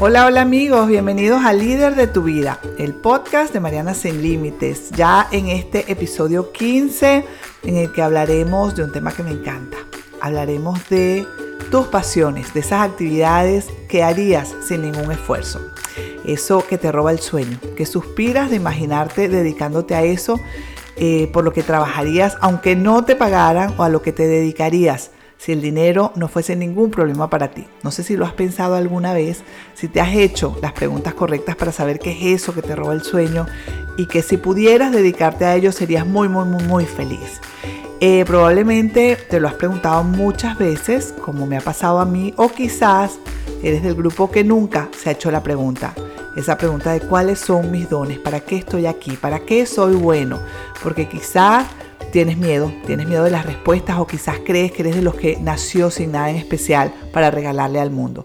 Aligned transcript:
Hola, 0.00 0.26
hola 0.26 0.42
amigos, 0.42 0.86
bienvenidos 0.86 1.44
a 1.44 1.52
Líder 1.52 1.96
de 1.96 2.06
tu 2.06 2.22
Vida, 2.22 2.60
el 2.78 2.94
podcast 2.94 3.52
de 3.52 3.58
Mariana 3.58 3.94
Sin 3.94 4.22
Límites, 4.22 4.90
ya 4.90 5.26
en 5.32 5.48
este 5.48 5.90
episodio 5.90 6.52
15 6.52 7.24
en 7.64 7.76
el 7.76 7.90
que 7.90 8.00
hablaremos 8.00 8.76
de 8.76 8.84
un 8.84 8.92
tema 8.92 9.10
que 9.10 9.24
me 9.24 9.32
encanta. 9.32 9.76
Hablaremos 10.20 10.88
de 10.88 11.26
tus 11.72 11.88
pasiones, 11.88 12.54
de 12.54 12.60
esas 12.60 12.88
actividades 12.88 13.66
que 13.88 14.04
harías 14.04 14.54
sin 14.64 14.82
ningún 14.82 15.10
esfuerzo. 15.10 15.60
Eso 16.24 16.64
que 16.64 16.78
te 16.78 16.92
roba 16.92 17.10
el 17.10 17.18
sueño, 17.18 17.58
que 17.76 17.84
suspiras 17.84 18.50
de 18.50 18.56
imaginarte 18.56 19.28
dedicándote 19.28 19.96
a 19.96 20.04
eso, 20.04 20.38
eh, 20.94 21.28
por 21.32 21.42
lo 21.42 21.52
que 21.52 21.64
trabajarías 21.64 22.36
aunque 22.40 22.76
no 22.76 23.04
te 23.04 23.16
pagaran 23.16 23.74
o 23.76 23.82
a 23.82 23.88
lo 23.88 24.00
que 24.00 24.12
te 24.12 24.28
dedicarías 24.28 25.10
si 25.38 25.52
el 25.52 25.62
dinero 25.62 26.12
no 26.16 26.28
fuese 26.28 26.56
ningún 26.56 26.90
problema 26.90 27.30
para 27.30 27.52
ti. 27.52 27.66
No 27.82 27.90
sé 27.90 28.02
si 28.02 28.16
lo 28.16 28.26
has 28.26 28.32
pensado 28.32 28.74
alguna 28.74 29.14
vez, 29.14 29.44
si 29.74 29.88
te 29.88 30.00
has 30.00 30.14
hecho 30.14 30.58
las 30.60 30.72
preguntas 30.72 31.14
correctas 31.14 31.56
para 31.56 31.72
saber 31.72 32.00
qué 32.00 32.10
es 32.10 32.42
eso 32.42 32.52
que 32.52 32.62
te 32.62 32.76
roba 32.76 32.92
el 32.92 33.02
sueño 33.02 33.46
y 33.96 34.06
que 34.06 34.22
si 34.22 34.36
pudieras 34.36 34.92
dedicarte 34.92 35.44
a 35.44 35.54
ello 35.54 35.72
serías 35.72 36.06
muy, 36.06 36.28
muy, 36.28 36.44
muy, 36.44 36.62
muy 36.64 36.84
feliz. 36.84 37.40
Eh, 38.00 38.24
probablemente 38.26 39.16
te 39.16 39.40
lo 39.40 39.48
has 39.48 39.54
preguntado 39.54 40.04
muchas 40.04 40.56
veces, 40.56 41.14
como 41.20 41.46
me 41.46 41.56
ha 41.56 41.60
pasado 41.60 41.98
a 41.98 42.04
mí, 42.04 42.32
o 42.36 42.48
quizás 42.48 43.18
eres 43.62 43.82
del 43.82 43.94
grupo 43.94 44.30
que 44.30 44.44
nunca 44.44 44.88
se 44.96 45.08
ha 45.08 45.12
hecho 45.12 45.30
la 45.30 45.42
pregunta. 45.42 45.94
Esa 46.36 46.56
pregunta 46.56 46.92
de 46.92 47.00
cuáles 47.00 47.40
son 47.40 47.72
mis 47.72 47.90
dones, 47.90 48.20
para 48.20 48.38
qué 48.38 48.58
estoy 48.58 48.86
aquí, 48.86 49.16
para 49.16 49.40
qué 49.40 49.66
soy 49.66 49.94
bueno, 49.94 50.38
porque 50.80 51.08
quizás 51.08 51.66
tienes 52.10 52.36
miedo, 52.38 52.72
tienes 52.86 53.06
miedo 53.06 53.24
de 53.24 53.30
las 53.30 53.46
respuestas 53.46 53.98
o 53.98 54.06
quizás 54.06 54.38
crees 54.44 54.72
que 54.72 54.82
eres 54.82 54.96
de 54.96 55.02
los 55.02 55.14
que 55.14 55.36
nació 55.40 55.90
sin 55.90 56.12
nada 56.12 56.30
en 56.30 56.36
especial 56.36 56.92
para 57.12 57.30
regalarle 57.30 57.80
al 57.80 57.90
mundo. 57.90 58.24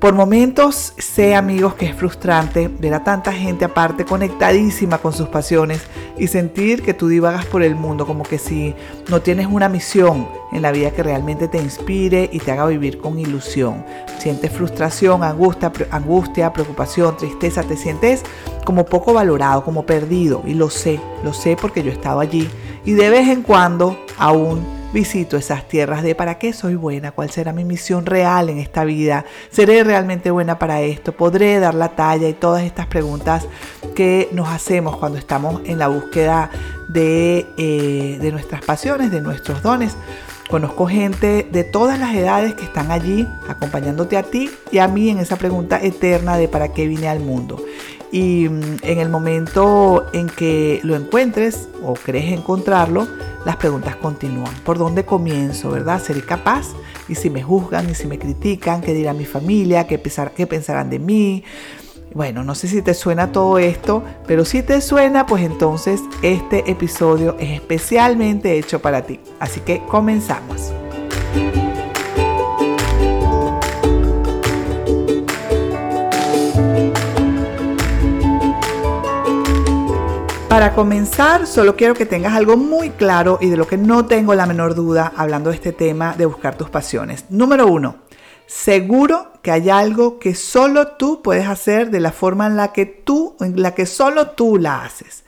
Por 0.00 0.14
momentos 0.14 0.94
sé 0.96 1.34
amigos 1.34 1.74
que 1.74 1.84
es 1.84 1.94
frustrante 1.94 2.68
ver 2.68 2.94
a 2.94 3.04
tanta 3.04 3.34
gente 3.34 3.66
aparte 3.66 4.06
conectadísima 4.06 4.96
con 4.96 5.12
sus 5.12 5.28
pasiones 5.28 5.82
y 6.16 6.26
sentir 6.26 6.82
que 6.82 6.94
tú 6.94 7.06
divagas 7.06 7.44
por 7.44 7.62
el 7.62 7.74
mundo 7.74 8.06
como 8.06 8.22
que 8.22 8.38
si 8.38 8.74
no 9.10 9.20
tienes 9.20 9.46
una 9.46 9.68
misión 9.68 10.26
en 10.52 10.62
la 10.62 10.72
vida 10.72 10.92
que 10.92 11.02
realmente 11.02 11.48
te 11.48 11.58
inspire 11.58 12.30
y 12.32 12.38
te 12.38 12.50
haga 12.50 12.64
vivir 12.64 12.96
con 12.96 13.18
ilusión. 13.18 13.84
Sientes 14.18 14.50
frustración, 14.50 15.22
angustia, 15.22 15.70
angustia, 15.90 16.50
preocupación, 16.50 17.18
tristeza, 17.18 17.62
te 17.62 17.76
sientes 17.76 18.22
como 18.64 18.86
poco 18.86 19.12
valorado, 19.12 19.62
como 19.64 19.84
perdido 19.84 20.42
y 20.46 20.54
lo 20.54 20.70
sé, 20.70 20.98
lo 21.22 21.34
sé 21.34 21.58
porque 21.60 21.82
yo 21.82 21.90
he 21.90 21.94
estado 21.94 22.20
allí 22.20 22.48
y 22.84 22.92
de 22.92 23.10
vez 23.10 23.28
en 23.28 23.42
cuando 23.42 23.98
aún 24.18 24.80
visito 24.92 25.36
esas 25.36 25.68
tierras 25.68 26.02
de 26.02 26.14
para 26.14 26.38
qué 26.38 26.52
soy 26.52 26.74
buena, 26.74 27.12
cuál 27.12 27.30
será 27.30 27.52
mi 27.52 27.64
misión 27.64 28.06
real 28.06 28.48
en 28.48 28.58
esta 28.58 28.84
vida, 28.84 29.24
seré 29.50 29.84
realmente 29.84 30.30
buena 30.30 30.58
para 30.58 30.80
esto, 30.80 31.12
podré 31.12 31.60
dar 31.60 31.74
la 31.74 31.90
talla 31.90 32.28
y 32.28 32.32
todas 32.32 32.64
estas 32.64 32.86
preguntas 32.86 33.46
que 33.94 34.28
nos 34.32 34.48
hacemos 34.48 34.96
cuando 34.96 35.18
estamos 35.18 35.62
en 35.64 35.78
la 35.78 35.88
búsqueda 35.88 36.50
de, 36.88 37.46
eh, 37.56 38.18
de 38.20 38.32
nuestras 38.32 38.64
pasiones, 38.64 39.10
de 39.10 39.20
nuestros 39.20 39.62
dones. 39.62 39.96
Conozco 40.48 40.86
gente 40.88 41.46
de 41.52 41.62
todas 41.62 42.00
las 42.00 42.12
edades 42.12 42.54
que 42.54 42.64
están 42.64 42.90
allí 42.90 43.28
acompañándote 43.48 44.16
a 44.16 44.24
ti 44.24 44.50
y 44.72 44.78
a 44.78 44.88
mí 44.88 45.08
en 45.08 45.18
esa 45.18 45.36
pregunta 45.36 45.80
eterna 45.80 46.36
de 46.36 46.48
para 46.48 46.72
qué 46.72 46.88
vine 46.88 47.08
al 47.08 47.20
mundo. 47.20 47.64
Y 48.12 48.48
mm, 48.48 48.78
en 48.82 48.98
el 48.98 49.08
momento 49.08 50.06
en 50.12 50.28
que 50.28 50.80
lo 50.82 50.96
encuentres 50.96 51.68
o 51.82 51.94
crees 51.94 52.32
encontrarlo, 52.32 53.06
las 53.44 53.56
preguntas 53.56 53.96
continúan. 53.96 54.54
¿Por 54.64 54.78
dónde 54.78 55.04
comienzo, 55.04 55.70
verdad? 55.70 56.02
¿Seré 56.02 56.22
capaz? 56.22 56.68
¿Y 57.08 57.14
si 57.14 57.30
me 57.30 57.42
juzgan? 57.42 57.88
¿Y 57.88 57.94
si 57.94 58.06
me 58.06 58.18
critican? 58.18 58.80
¿Qué 58.80 58.92
dirá 58.92 59.12
mi 59.12 59.24
familia? 59.24 59.86
¿Qué, 59.86 60.00
qué 60.36 60.46
pensarán 60.46 60.90
de 60.90 60.98
mí? 60.98 61.44
Bueno, 62.12 62.42
no 62.42 62.56
sé 62.56 62.66
si 62.66 62.82
te 62.82 62.92
suena 62.92 63.30
todo 63.30 63.58
esto, 63.58 64.02
pero 64.26 64.44
si 64.44 64.62
te 64.62 64.80
suena, 64.80 65.26
pues 65.26 65.44
entonces 65.44 66.00
este 66.22 66.68
episodio 66.68 67.36
es 67.38 67.50
especialmente 67.50 68.58
hecho 68.58 68.80
para 68.82 69.02
ti. 69.02 69.20
Así 69.38 69.60
que 69.60 69.80
comenzamos. 69.86 70.72
Para 80.50 80.74
comenzar, 80.74 81.46
solo 81.46 81.76
quiero 81.76 81.94
que 81.94 82.06
tengas 82.06 82.34
algo 82.34 82.56
muy 82.56 82.90
claro 82.90 83.38
y 83.40 83.46
de 83.50 83.56
lo 83.56 83.68
que 83.68 83.76
no 83.76 84.06
tengo 84.06 84.34
la 84.34 84.46
menor 84.46 84.74
duda 84.74 85.12
hablando 85.16 85.50
de 85.50 85.54
este 85.54 85.72
tema 85.72 86.16
de 86.18 86.26
buscar 86.26 86.56
tus 86.56 86.68
pasiones. 86.68 87.26
Número 87.30 87.68
uno, 87.68 87.98
seguro 88.48 89.30
que 89.42 89.52
hay 89.52 89.70
algo 89.70 90.18
que 90.18 90.34
solo 90.34 90.88
tú 90.88 91.22
puedes 91.22 91.46
hacer 91.46 91.92
de 91.92 92.00
la 92.00 92.10
forma 92.10 92.48
en 92.48 92.56
la 92.56 92.72
que 92.72 92.84
tú, 92.84 93.36
en 93.38 93.62
la 93.62 93.76
que 93.76 93.86
solo 93.86 94.30
tú 94.30 94.58
la 94.58 94.82
haces. 94.82 95.22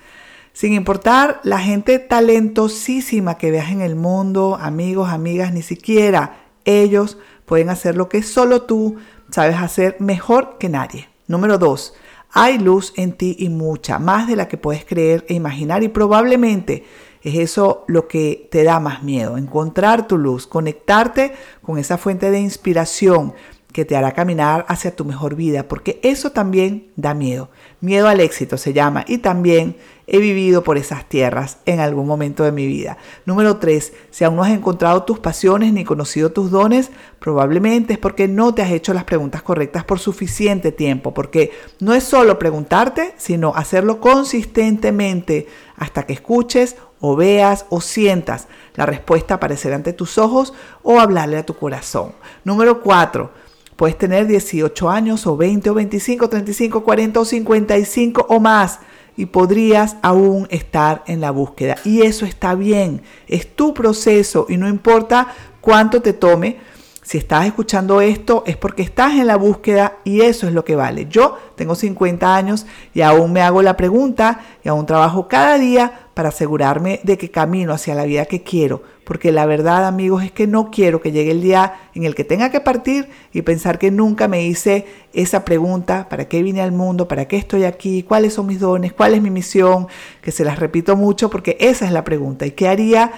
Sin 0.52 0.72
importar 0.72 1.40
la 1.44 1.60
gente 1.60 2.00
talentosísima 2.00 3.38
que 3.38 3.52
veas 3.52 3.70
en 3.70 3.80
el 3.80 3.94
mundo, 3.94 4.58
amigos, 4.60 5.08
amigas, 5.08 5.52
ni 5.52 5.62
siquiera 5.62 6.48
ellos 6.64 7.16
pueden 7.46 7.70
hacer 7.70 7.96
lo 7.96 8.08
que 8.08 8.24
solo 8.24 8.62
tú 8.62 8.96
sabes 9.30 9.54
hacer 9.58 9.94
mejor 10.00 10.58
que 10.58 10.68
nadie. 10.68 11.08
Número 11.28 11.58
dos, 11.58 11.94
hay 12.32 12.58
luz 12.58 12.92
en 12.96 13.12
ti 13.12 13.36
y 13.38 13.50
mucha, 13.50 13.98
más 13.98 14.26
de 14.26 14.36
la 14.36 14.48
que 14.48 14.56
puedes 14.56 14.84
creer 14.84 15.24
e 15.28 15.34
imaginar 15.34 15.82
y 15.82 15.88
probablemente 15.88 16.84
es 17.22 17.36
eso 17.36 17.84
lo 17.86 18.08
que 18.08 18.48
te 18.50 18.64
da 18.64 18.80
más 18.80 19.02
miedo, 19.02 19.36
encontrar 19.36 20.08
tu 20.08 20.18
luz, 20.18 20.46
conectarte 20.46 21.32
con 21.60 21.78
esa 21.78 21.98
fuente 21.98 22.30
de 22.30 22.40
inspiración 22.40 23.34
que 23.72 23.84
te 23.84 23.96
hará 23.96 24.12
caminar 24.12 24.64
hacia 24.68 24.94
tu 24.94 25.04
mejor 25.04 25.34
vida, 25.34 25.66
porque 25.66 25.98
eso 26.02 26.30
también 26.30 26.90
da 26.96 27.14
miedo. 27.14 27.50
Miedo 27.80 28.08
al 28.08 28.20
éxito 28.20 28.58
se 28.58 28.72
llama 28.72 29.04
y 29.08 29.18
también 29.18 29.76
he 30.06 30.18
vivido 30.18 30.62
por 30.62 30.76
esas 30.76 31.08
tierras 31.08 31.58
en 31.64 31.80
algún 31.80 32.06
momento 32.06 32.44
de 32.44 32.52
mi 32.52 32.66
vida. 32.66 32.98
Número 33.24 33.56
3. 33.56 33.92
Si 34.10 34.24
aún 34.24 34.36
no 34.36 34.42
has 34.42 34.50
encontrado 34.50 35.04
tus 35.04 35.18
pasiones 35.18 35.72
ni 35.72 35.84
conocido 35.84 36.32
tus 36.32 36.50
dones, 36.50 36.90
probablemente 37.18 37.94
es 37.94 37.98
porque 37.98 38.28
no 38.28 38.54
te 38.54 38.62
has 38.62 38.70
hecho 38.70 38.92
las 38.92 39.04
preguntas 39.04 39.42
correctas 39.42 39.84
por 39.84 39.98
suficiente 39.98 40.70
tiempo, 40.70 41.14
porque 41.14 41.52
no 41.80 41.94
es 41.94 42.04
solo 42.04 42.38
preguntarte, 42.38 43.14
sino 43.16 43.54
hacerlo 43.54 44.00
consistentemente 44.00 45.46
hasta 45.76 46.04
que 46.04 46.12
escuches 46.12 46.76
o 47.00 47.16
veas 47.16 47.66
o 47.68 47.80
sientas 47.80 48.48
la 48.74 48.86
respuesta 48.86 49.34
aparecer 49.34 49.72
ante 49.72 49.92
tus 49.92 50.18
ojos 50.18 50.52
o 50.82 51.00
hablarle 51.00 51.38
a 51.38 51.46
tu 51.46 51.56
corazón. 51.56 52.12
Número 52.44 52.82
4 52.82 53.41
Puedes 53.76 53.96
tener 53.98 54.26
18 54.26 54.90
años 54.90 55.26
o 55.26 55.36
20 55.36 55.70
o 55.70 55.74
25, 55.74 56.28
35, 56.28 56.84
40 56.84 57.20
o 57.20 57.24
55 57.24 58.26
o 58.28 58.40
más 58.40 58.80
y 59.16 59.26
podrías 59.26 59.96
aún 60.02 60.46
estar 60.50 61.02
en 61.06 61.20
la 61.20 61.30
búsqueda. 61.30 61.76
Y 61.84 62.02
eso 62.02 62.24
está 62.24 62.54
bien, 62.54 63.02
es 63.28 63.54
tu 63.54 63.74
proceso 63.74 64.46
y 64.48 64.56
no 64.56 64.68
importa 64.68 65.28
cuánto 65.60 66.00
te 66.02 66.12
tome. 66.12 66.58
Si 67.04 67.18
estás 67.18 67.46
escuchando 67.46 68.00
esto 68.00 68.44
es 68.46 68.56
porque 68.56 68.82
estás 68.82 69.14
en 69.14 69.26
la 69.26 69.36
búsqueda 69.36 69.98
y 70.04 70.20
eso 70.20 70.46
es 70.46 70.54
lo 70.54 70.64
que 70.64 70.76
vale. 70.76 71.08
Yo 71.10 71.36
tengo 71.56 71.74
50 71.74 72.34
años 72.34 72.64
y 72.94 73.00
aún 73.00 73.32
me 73.32 73.42
hago 73.42 73.60
la 73.60 73.76
pregunta 73.76 74.40
y 74.62 74.68
aún 74.68 74.86
trabajo 74.86 75.26
cada 75.26 75.58
día 75.58 76.01
para 76.14 76.28
asegurarme 76.28 77.00
de 77.02 77.18
que 77.18 77.30
camino 77.30 77.72
hacia 77.72 77.94
la 77.94 78.04
vida 78.04 78.26
que 78.26 78.42
quiero, 78.42 78.82
porque 79.04 79.32
la 79.32 79.46
verdad 79.46 79.86
amigos 79.86 80.22
es 80.22 80.30
que 80.30 80.46
no 80.46 80.70
quiero 80.70 81.00
que 81.00 81.12
llegue 81.12 81.30
el 81.30 81.42
día 81.42 81.74
en 81.94 82.04
el 82.04 82.14
que 82.14 82.24
tenga 82.24 82.50
que 82.50 82.60
partir 82.60 83.08
y 83.32 83.42
pensar 83.42 83.78
que 83.78 83.90
nunca 83.90 84.28
me 84.28 84.44
hice 84.44 84.86
esa 85.12 85.44
pregunta, 85.44 86.08
¿para 86.08 86.28
qué 86.28 86.42
vine 86.42 86.60
al 86.60 86.72
mundo? 86.72 87.08
¿Para 87.08 87.26
qué 87.26 87.36
estoy 87.36 87.64
aquí? 87.64 88.02
¿Cuáles 88.02 88.34
son 88.34 88.46
mis 88.46 88.60
dones? 88.60 88.92
¿Cuál 88.92 89.14
es 89.14 89.22
mi 89.22 89.30
misión? 89.30 89.88
Que 90.20 90.32
se 90.32 90.44
las 90.44 90.58
repito 90.58 90.96
mucho 90.96 91.30
porque 91.30 91.56
esa 91.60 91.86
es 91.86 91.92
la 91.92 92.04
pregunta. 92.04 92.46
¿Y 92.46 92.52
qué 92.52 92.68
haría? 92.68 93.12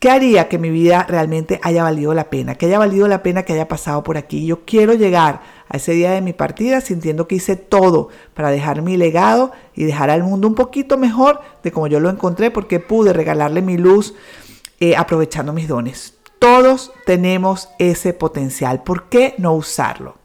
¿Qué 0.00 0.10
haría 0.10 0.48
que 0.48 0.56
mi 0.56 0.70
vida 0.70 1.04
realmente 1.06 1.60
haya 1.62 1.82
valido 1.82 2.14
la 2.14 2.30
pena? 2.30 2.54
Que 2.54 2.66
haya 2.66 2.78
valido 2.78 3.06
la 3.06 3.22
pena 3.22 3.42
que 3.42 3.52
haya 3.52 3.68
pasado 3.68 4.02
por 4.02 4.16
aquí. 4.16 4.46
Yo 4.46 4.64
quiero 4.64 4.94
llegar 4.94 5.42
a 5.70 5.76
ese 5.76 5.92
día 5.92 6.10
de 6.10 6.20
mi 6.20 6.32
partida 6.32 6.80
sintiendo 6.80 7.26
que 7.26 7.36
hice 7.36 7.56
todo 7.56 8.08
para 8.34 8.50
dejar 8.50 8.82
mi 8.82 8.96
legado 8.96 9.52
y 9.74 9.84
dejar 9.84 10.10
al 10.10 10.24
mundo 10.24 10.48
un 10.48 10.54
poquito 10.54 10.98
mejor 10.98 11.40
de 11.62 11.72
como 11.72 11.86
yo 11.86 12.00
lo 12.00 12.10
encontré 12.10 12.50
porque 12.50 12.80
pude 12.80 13.12
regalarle 13.12 13.62
mi 13.62 13.78
luz 13.78 14.14
eh, 14.80 14.96
aprovechando 14.96 15.52
mis 15.52 15.68
dones. 15.68 16.18
Todos 16.40 16.92
tenemos 17.06 17.68
ese 17.78 18.12
potencial. 18.12 18.82
¿Por 18.82 19.08
qué 19.08 19.34
no 19.38 19.54
usarlo? 19.54 20.19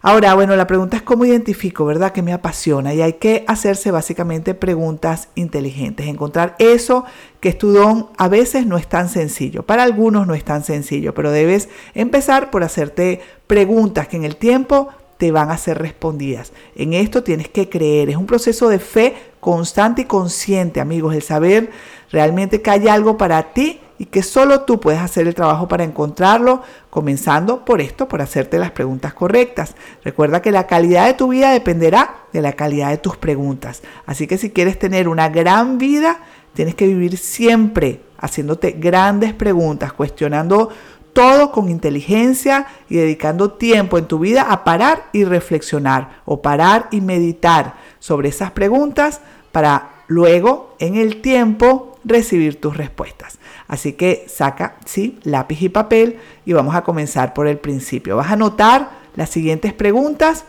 Ahora, 0.00 0.34
bueno, 0.34 0.54
la 0.54 0.68
pregunta 0.68 0.96
es 0.96 1.02
cómo 1.02 1.24
identifico, 1.24 1.84
¿verdad? 1.84 2.12
Que 2.12 2.22
me 2.22 2.32
apasiona 2.32 2.94
y 2.94 3.02
hay 3.02 3.14
que 3.14 3.44
hacerse 3.48 3.90
básicamente 3.90 4.54
preguntas 4.54 5.28
inteligentes, 5.34 6.06
encontrar 6.06 6.54
eso 6.60 7.04
que 7.40 7.48
es 7.48 7.58
tu 7.58 7.72
don. 7.72 8.08
A 8.16 8.28
veces 8.28 8.64
no 8.64 8.78
es 8.78 8.86
tan 8.86 9.08
sencillo, 9.08 9.64
para 9.64 9.82
algunos 9.82 10.26
no 10.26 10.34
es 10.34 10.44
tan 10.44 10.62
sencillo, 10.62 11.14
pero 11.14 11.32
debes 11.32 11.68
empezar 11.94 12.50
por 12.50 12.62
hacerte 12.62 13.20
preguntas 13.48 14.06
que 14.06 14.16
en 14.16 14.24
el 14.24 14.36
tiempo 14.36 14.88
te 15.16 15.32
van 15.32 15.50
a 15.50 15.58
ser 15.58 15.78
respondidas. 15.78 16.52
En 16.76 16.92
esto 16.92 17.24
tienes 17.24 17.48
que 17.48 17.68
creer, 17.68 18.08
es 18.08 18.16
un 18.16 18.26
proceso 18.26 18.68
de 18.68 18.78
fe 18.78 19.16
constante 19.40 20.02
y 20.02 20.04
consciente, 20.04 20.80
amigos, 20.80 21.14
el 21.14 21.22
saber 21.22 21.70
realmente 22.12 22.62
que 22.62 22.70
hay 22.70 22.86
algo 22.86 23.18
para 23.18 23.52
ti 23.52 23.80
y 23.98 24.06
que 24.06 24.22
solo 24.22 24.60
tú 24.60 24.78
puedes 24.80 25.00
hacer 25.00 25.26
el 25.26 25.34
trabajo 25.34 25.66
para 25.66 25.84
encontrarlo, 25.84 26.62
comenzando 26.88 27.64
por 27.64 27.80
esto, 27.80 28.08
por 28.08 28.22
hacerte 28.22 28.58
las 28.58 28.70
preguntas 28.70 29.12
correctas. 29.12 29.74
Recuerda 30.04 30.40
que 30.40 30.52
la 30.52 30.66
calidad 30.66 31.06
de 31.06 31.14
tu 31.14 31.28
vida 31.28 31.50
dependerá 31.50 32.14
de 32.32 32.40
la 32.40 32.52
calidad 32.52 32.90
de 32.90 32.98
tus 32.98 33.16
preguntas. 33.16 33.82
Así 34.06 34.26
que 34.26 34.38
si 34.38 34.50
quieres 34.50 34.78
tener 34.78 35.08
una 35.08 35.28
gran 35.28 35.78
vida, 35.78 36.20
tienes 36.54 36.76
que 36.76 36.86
vivir 36.86 37.18
siempre 37.18 38.02
haciéndote 38.18 38.72
grandes 38.72 39.34
preguntas, 39.34 39.92
cuestionando 39.92 40.70
todo 41.12 41.50
con 41.50 41.68
inteligencia 41.68 42.66
y 42.88 42.96
dedicando 42.96 43.52
tiempo 43.52 43.98
en 43.98 44.06
tu 44.06 44.20
vida 44.20 44.42
a 44.42 44.62
parar 44.62 45.06
y 45.12 45.24
reflexionar 45.24 46.20
o 46.24 46.40
parar 46.40 46.86
y 46.92 47.00
meditar 47.00 47.74
sobre 47.98 48.28
esas 48.28 48.52
preguntas 48.52 49.20
para 49.50 49.97
luego 50.08 50.74
en 50.80 50.96
el 50.96 51.20
tiempo 51.20 51.96
recibir 52.04 52.60
tus 52.60 52.76
respuestas. 52.76 53.38
Así 53.68 53.92
que 53.92 54.26
saca, 54.28 54.76
sí, 54.84 55.20
lápiz 55.22 55.62
y 55.62 55.68
papel 55.68 56.18
y 56.44 56.54
vamos 56.54 56.74
a 56.74 56.82
comenzar 56.82 57.34
por 57.34 57.46
el 57.46 57.58
principio. 57.58 58.16
Vas 58.16 58.30
a 58.30 58.32
anotar 58.32 58.90
las 59.14 59.30
siguientes 59.30 59.72
preguntas 59.72 60.44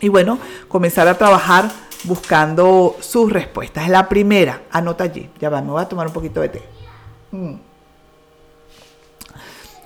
y 0.00 0.08
bueno, 0.08 0.38
comenzar 0.68 1.08
a 1.08 1.16
trabajar 1.16 1.70
buscando 2.04 2.96
sus 3.00 3.32
respuestas. 3.32 3.88
La 3.88 4.08
primera, 4.08 4.62
anota 4.70 5.04
allí, 5.04 5.30
ya 5.40 5.48
va, 5.48 5.62
me 5.62 5.70
voy 5.70 5.82
a 5.82 5.88
tomar 5.88 6.08
un 6.08 6.12
poquito 6.12 6.40
de 6.40 6.48
té. 6.48 6.62
Mm. 7.30 7.54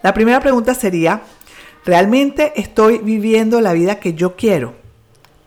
La 0.03 0.15
primera 0.15 0.41
pregunta 0.41 0.75
sería, 0.75 1.23
¿realmente 1.85 2.53
estoy 2.57 2.99
viviendo 2.99 3.61
la 3.61 3.73
vida 3.73 4.01
que 4.01 4.15
yo 4.15 4.37
quiero? 4.37 4.75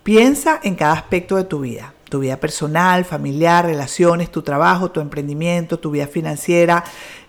Piensa 0.04 0.60
en 0.62 0.76
cada 0.76 0.94
aspecto 0.94 1.36
de 1.38 1.46
tu 1.46 1.62
vida, 1.62 1.94
tu 2.10 2.20
vida 2.20 2.38
personal, 2.38 3.06
familiar, 3.06 3.66
relaciones, 3.66 4.32
tu 4.32 4.42
trabajo, 4.42 4.92
tu 4.92 5.00
emprendimiento, 5.00 5.80
tu 5.80 5.92
vida 5.92 6.08
financiera. 6.08 6.84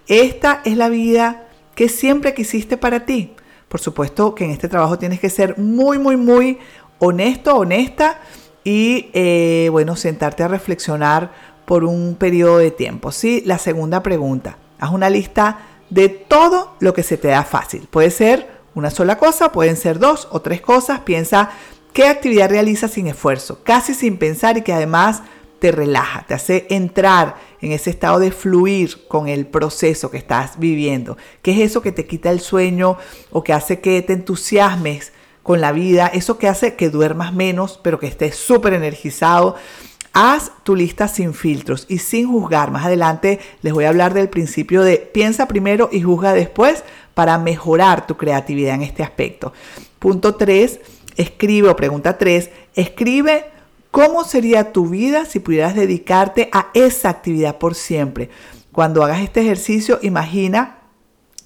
Esta 0.06 0.62
es 0.64 0.76
la 0.76 0.88
vida 0.88 1.48
que 1.74 1.88
siempre 1.88 2.34
quisiste 2.34 2.76
para 2.76 3.06
ti. 3.06 3.34
Por 3.68 3.80
supuesto 3.80 4.34
que 4.34 4.44
en 4.44 4.50
este 4.50 4.68
trabajo 4.68 4.98
tienes 4.98 5.20
que 5.20 5.30
ser 5.30 5.58
muy, 5.58 5.98
muy, 5.98 6.16
muy 6.16 6.58
honesto, 6.98 7.56
honesta 7.56 8.18
y, 8.64 9.10
eh, 9.12 9.68
bueno, 9.70 9.96
sentarte 9.96 10.42
a 10.42 10.48
reflexionar 10.48 11.30
por 11.64 11.84
un 11.84 12.16
periodo 12.16 12.58
de 12.58 12.72
tiempo. 12.72 13.12
Sí, 13.12 13.42
la 13.46 13.58
segunda 13.58 14.02
pregunta, 14.02 14.58
haz 14.80 14.90
una 14.90 15.08
lista 15.08 15.60
de 15.88 16.08
todo 16.08 16.74
lo 16.80 16.94
que 16.94 17.02
se 17.02 17.16
te 17.16 17.28
da 17.28 17.44
fácil. 17.44 17.86
Puede 17.90 18.10
ser 18.10 18.48
una 18.74 18.90
sola 18.90 19.18
cosa, 19.18 19.52
pueden 19.52 19.76
ser 19.76 19.98
dos 19.98 20.28
o 20.30 20.40
tres 20.40 20.60
cosas. 20.60 21.00
Piensa 21.00 21.50
qué 21.92 22.06
actividad 22.06 22.50
realizas 22.50 22.92
sin 22.92 23.06
esfuerzo, 23.06 23.62
casi 23.64 23.94
sin 23.94 24.16
pensar 24.16 24.58
y 24.58 24.62
que 24.62 24.72
además 24.72 25.22
te 25.60 25.72
relaja, 25.72 26.24
te 26.26 26.34
hace 26.34 26.66
entrar 26.70 27.36
en 27.60 27.72
ese 27.72 27.90
estado 27.90 28.18
de 28.18 28.32
fluir 28.32 29.06
con 29.06 29.28
el 29.28 29.46
proceso 29.46 30.10
que 30.10 30.16
estás 30.16 30.58
viviendo. 30.58 31.18
¿Qué 31.42 31.52
es 31.52 31.70
eso 31.70 31.82
que 31.82 31.92
te 31.92 32.06
quita 32.06 32.30
el 32.30 32.40
sueño 32.40 32.96
o 33.30 33.44
que 33.44 33.52
hace 33.52 33.80
que 33.80 34.00
te 34.02 34.14
entusiasmes 34.14 35.12
con 35.42 35.60
la 35.60 35.72
vida? 35.72 36.06
Eso 36.06 36.38
que 36.38 36.48
hace 36.48 36.76
que 36.76 36.88
duermas 36.88 37.34
menos, 37.34 37.78
pero 37.82 37.98
que 37.98 38.06
estés 38.06 38.36
súper 38.36 38.72
energizado. 38.72 39.54
Haz 40.14 40.50
tu 40.64 40.74
lista 40.74 41.08
sin 41.08 41.34
filtros 41.34 41.84
y 41.88 41.98
sin 41.98 42.28
juzgar. 42.28 42.70
Más 42.70 42.86
adelante 42.86 43.38
les 43.60 43.74
voy 43.74 43.84
a 43.84 43.90
hablar 43.90 44.14
del 44.14 44.30
principio 44.30 44.82
de 44.82 44.96
piensa 44.96 45.46
primero 45.46 45.90
y 45.92 46.00
juzga 46.00 46.32
después 46.32 46.84
para 47.12 47.36
mejorar 47.38 48.06
tu 48.06 48.16
creatividad 48.16 48.74
en 48.74 48.82
este 48.82 49.02
aspecto. 49.02 49.52
Punto 49.98 50.36
3, 50.36 50.80
escribe 51.16 51.68
o 51.68 51.76
pregunta 51.76 52.18
3, 52.18 52.50
escribe 52.74 53.44
cómo 53.90 54.24
sería 54.24 54.72
tu 54.72 54.88
vida 54.88 55.24
si 55.24 55.40
pudieras 55.40 55.74
dedicarte 55.74 56.48
a 56.52 56.68
esa 56.74 57.08
actividad 57.08 57.58
por 57.58 57.74
siempre. 57.74 58.30
Cuando 58.72 59.02
hagas 59.02 59.20
este 59.20 59.40
ejercicio, 59.40 59.98
imagina 60.02 60.78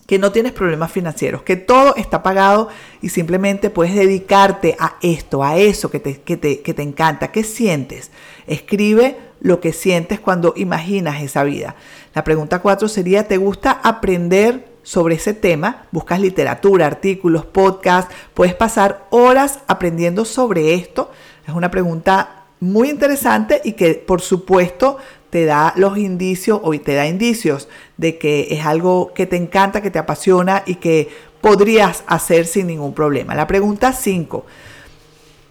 que 0.07 0.19
no 0.19 0.33
tienes 0.33 0.53
problemas 0.53 0.93
financieros, 0.93 1.43
que 1.43 1.57
todo 1.57 1.97
está 1.97 2.23
pagado 2.23 2.69
y 3.01 3.09
simplemente 3.09 3.71
puedes 3.71 3.95
dedicarte 3.95 4.77
a 4.79 4.97
esto, 5.01 5.43
a 5.43 5.57
eso 5.57 5.91
que 5.91 6.01
te, 6.01 6.21
que 6.21 6.37
te, 6.37 6.83
encanta. 6.83 7.33
¿Qué 7.33 7.43
sientes? 7.43 8.11
Escribe 8.47 9.17
lo 9.41 9.61
que 9.61 9.73
sientes 9.73 10.21
cuando 10.21 10.53
imaginas 10.57 11.23
esa 11.23 11.43
vida. 11.45 11.77
La 12.15 12.23
pregunta 12.23 12.61
cuatro 12.61 12.89
sería, 12.89 13.27
¿te 13.27 13.39
gusta 13.39 13.71
aprender 13.71 14.74
sobre 14.85 15.17
ese 15.17 15.35
tema? 15.35 15.87
Buscas 15.91 16.21
literatura, 16.21 16.87
artículos, 16.87 17.45
podcasts, 17.45 18.15
puedes 18.35 18.55
pasar 18.55 19.09
horas 19.11 19.59
aprendiendo 19.67 20.25
sobre 20.25 20.75
esto. 20.75 21.11
Es 21.49 21.55
una 21.55 21.73
pregunta 21.73 22.45
muy 22.61 22.89
interesante 22.89 23.61
y 23.65 23.73
que 23.73 23.95
por 23.95 24.21
supuesto 24.21 24.99
te 25.31 25.47
da 25.47 25.75
los 25.77 25.99
indicios 25.99 26.61
o 26.63 26.79
te 26.79 26.95
da 26.95 27.09
indicios 27.09 27.69
de 27.97 28.19
que 28.19 28.47
es 28.51 28.65
algo 28.65 29.13
que 29.13 29.27
te 29.27 29.37
encanta, 29.37 29.83
que 29.83 29.91
te 29.91 29.99
apasiona 29.99 30.63
y 30.65 30.77
que 30.77 31.09
podrías 31.41 32.05
hacer 32.07 32.47
sin 32.47 32.69
ningún 32.69 32.95
problema. 32.95 33.35
La 33.35 33.47
pregunta 33.47 33.93
5, 33.93 34.47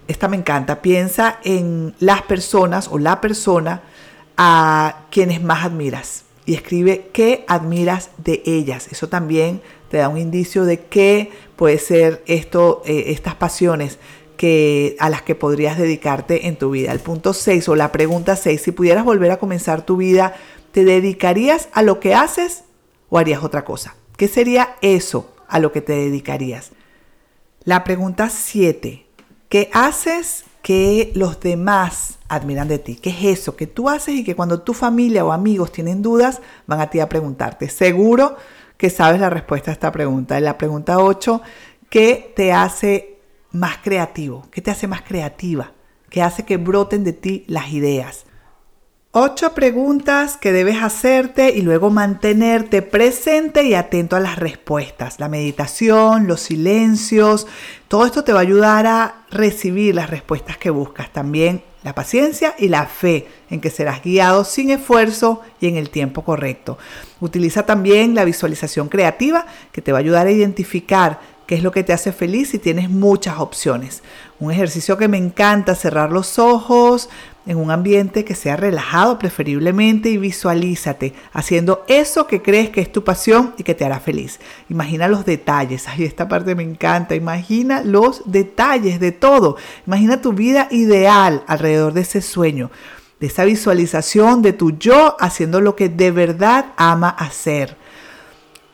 esta 0.07 0.27
me 0.27 0.37
encanta, 0.37 0.81
piensa 0.81 1.39
en 1.43 1.93
las 1.99 2.21
personas 2.21 2.87
o 2.87 2.97
la 2.97 3.19
persona 3.19 3.81
a 4.37 5.05
quienes 5.11 5.43
más 5.43 5.65
admiras 5.65 6.23
y 6.45 6.55
escribe 6.55 7.09
qué 7.13 7.45
admiras 7.47 8.09
de 8.17 8.43
ellas. 8.45 8.87
Eso 8.91 9.09
también 9.09 9.61
te 9.89 9.97
da 9.97 10.09
un 10.09 10.17
indicio 10.17 10.65
de 10.65 10.79
qué 10.79 11.31
puede 11.55 11.77
ser 11.77 12.23
esto, 12.25 12.81
eh, 12.85 13.05
estas 13.07 13.35
pasiones 13.35 13.99
que, 14.37 14.95
a 14.99 15.09
las 15.09 15.21
que 15.21 15.35
podrías 15.35 15.77
dedicarte 15.77 16.47
en 16.47 16.57
tu 16.57 16.71
vida. 16.71 16.91
El 16.91 16.99
punto 16.99 17.33
6 17.33 17.69
o 17.69 17.75
la 17.75 17.91
pregunta 17.91 18.35
6, 18.35 18.61
si 18.61 18.71
pudieras 18.71 19.05
volver 19.05 19.31
a 19.31 19.37
comenzar 19.37 19.85
tu 19.85 19.97
vida, 19.97 20.35
¿te 20.71 20.83
dedicarías 20.83 21.69
a 21.71 21.81
lo 21.81 21.99
que 21.99 22.15
haces 22.15 22.63
o 23.09 23.17
harías 23.17 23.43
otra 23.43 23.63
cosa? 23.63 23.95
¿Qué 24.17 24.27
sería 24.27 24.75
eso 24.81 25.33
a 25.47 25.59
lo 25.59 25.71
que 25.71 25.81
te 25.81 25.93
dedicarías? 25.93 26.71
La 27.63 27.83
pregunta 27.83 28.29
7, 28.29 29.05
¿qué 29.47 29.69
haces 29.71 30.43
que 30.63 31.11
los 31.13 31.41
demás 31.41 32.17
admiran 32.29 32.69
de 32.69 32.79
ti? 32.79 32.95
¿Qué 32.95 33.11
es 33.11 33.39
eso 33.39 33.55
que 33.55 33.67
tú 33.67 33.89
haces 33.89 34.15
y 34.15 34.23
que 34.23 34.35
cuando 34.35 34.61
tu 34.61 34.73
familia 34.73 35.25
o 35.25 35.31
amigos 35.31 35.71
tienen 35.71 36.01
dudas 36.01 36.41
van 36.65 36.79
a 36.79 36.89
ti 36.89 37.01
a 37.01 37.09
preguntarte? 37.09 37.69
Seguro 37.69 38.37
que 38.77 38.89
sabes 38.89 39.19
la 39.19 39.29
respuesta 39.29 39.69
a 39.69 39.73
esta 39.73 39.91
pregunta. 39.91 40.37
En 40.37 40.45
la 40.45 40.57
pregunta 40.57 40.99
8, 40.99 41.41
¿qué 41.89 42.33
te 42.35 42.53
hace 42.53 43.19
más 43.51 43.77
creativo? 43.83 44.47
¿Qué 44.51 44.61
te 44.61 44.71
hace 44.71 44.87
más 44.87 45.01
creativa? 45.01 45.73
¿Qué 46.09 46.21
hace 46.21 46.43
que 46.43 46.57
broten 46.57 47.03
de 47.03 47.13
ti 47.13 47.43
las 47.47 47.71
ideas? 47.73 48.25
Ocho 49.15 49.53
preguntas 49.53 50.37
que 50.37 50.51
debes 50.51 50.81
hacerte 50.81 51.51
y 51.51 51.61
luego 51.61 51.91
mantenerte 51.91 52.81
presente 52.81 53.61
y 53.61 53.75
atento 53.75 54.15
a 54.15 54.19
las 54.19 54.39
respuestas. 54.39 55.19
La 55.19 55.29
meditación, 55.29 56.25
los 56.25 56.41
silencios, 56.41 57.45
todo 57.87 58.07
esto 58.07 58.23
te 58.23 58.33
va 58.33 58.39
a 58.39 58.41
ayudar 58.41 58.87
a 58.87 59.25
recibir 59.29 59.93
las 59.93 60.09
respuestas 60.09 60.57
que 60.57 60.71
buscas. 60.71 61.13
También 61.13 61.61
la 61.83 61.93
paciencia 61.93 62.55
y 62.57 62.69
la 62.69 62.87
fe 62.87 63.27
en 63.51 63.61
que 63.61 63.69
serás 63.69 64.01
guiado 64.01 64.45
sin 64.45 64.71
esfuerzo 64.71 65.41
y 65.61 65.67
en 65.67 65.77
el 65.77 65.91
tiempo 65.91 66.23
correcto. 66.23 66.79
Utiliza 67.19 67.67
también 67.67 68.15
la 68.15 68.25
visualización 68.25 68.89
creativa 68.89 69.45
que 69.71 69.83
te 69.83 69.91
va 69.91 69.99
a 69.99 70.01
ayudar 70.01 70.25
a 70.25 70.31
identificar 70.31 71.19
es 71.53 71.63
lo 71.63 71.71
que 71.71 71.83
te 71.83 71.93
hace 71.93 72.11
feliz 72.11 72.53
y 72.53 72.59
tienes 72.59 72.89
muchas 72.89 73.39
opciones. 73.39 74.03
Un 74.39 74.51
ejercicio 74.51 74.97
que 74.97 75.07
me 75.07 75.17
encanta, 75.17 75.75
cerrar 75.75 76.11
los 76.11 76.39
ojos 76.39 77.09
en 77.45 77.57
un 77.57 77.71
ambiente 77.71 78.25
que 78.25 78.35
sea 78.35 78.55
relajado 78.55 79.19
preferiblemente 79.19 80.09
y 80.09 80.17
visualízate 80.17 81.13
haciendo 81.33 81.83
eso 81.87 82.27
que 82.27 82.41
crees 82.41 82.69
que 82.69 82.81
es 82.81 82.91
tu 82.91 83.03
pasión 83.03 83.53
y 83.57 83.63
que 83.63 83.75
te 83.75 83.85
hará 83.85 83.99
feliz. 83.99 84.39
Imagina 84.69 85.07
los 85.07 85.25
detalles, 85.25 85.87
ay, 85.87 86.03
esta 86.03 86.27
parte 86.27 86.55
me 86.55 86.63
encanta, 86.63 87.15
imagina 87.15 87.81
los 87.81 88.21
detalles 88.25 88.99
de 88.99 89.11
todo. 89.11 89.57
Imagina 89.85 90.21
tu 90.21 90.33
vida 90.33 90.67
ideal 90.71 91.43
alrededor 91.47 91.93
de 91.93 92.01
ese 92.01 92.21
sueño 92.21 92.71
de 93.19 93.27
esa 93.27 93.45
visualización 93.45 94.41
de 94.41 94.51
tu 94.51 94.71
yo 94.71 95.15
haciendo 95.17 95.61
lo 95.61 95.77
que 95.77 95.87
de 95.87 96.11
verdad 96.11 96.73
ama 96.75 97.07
hacer. 97.07 97.77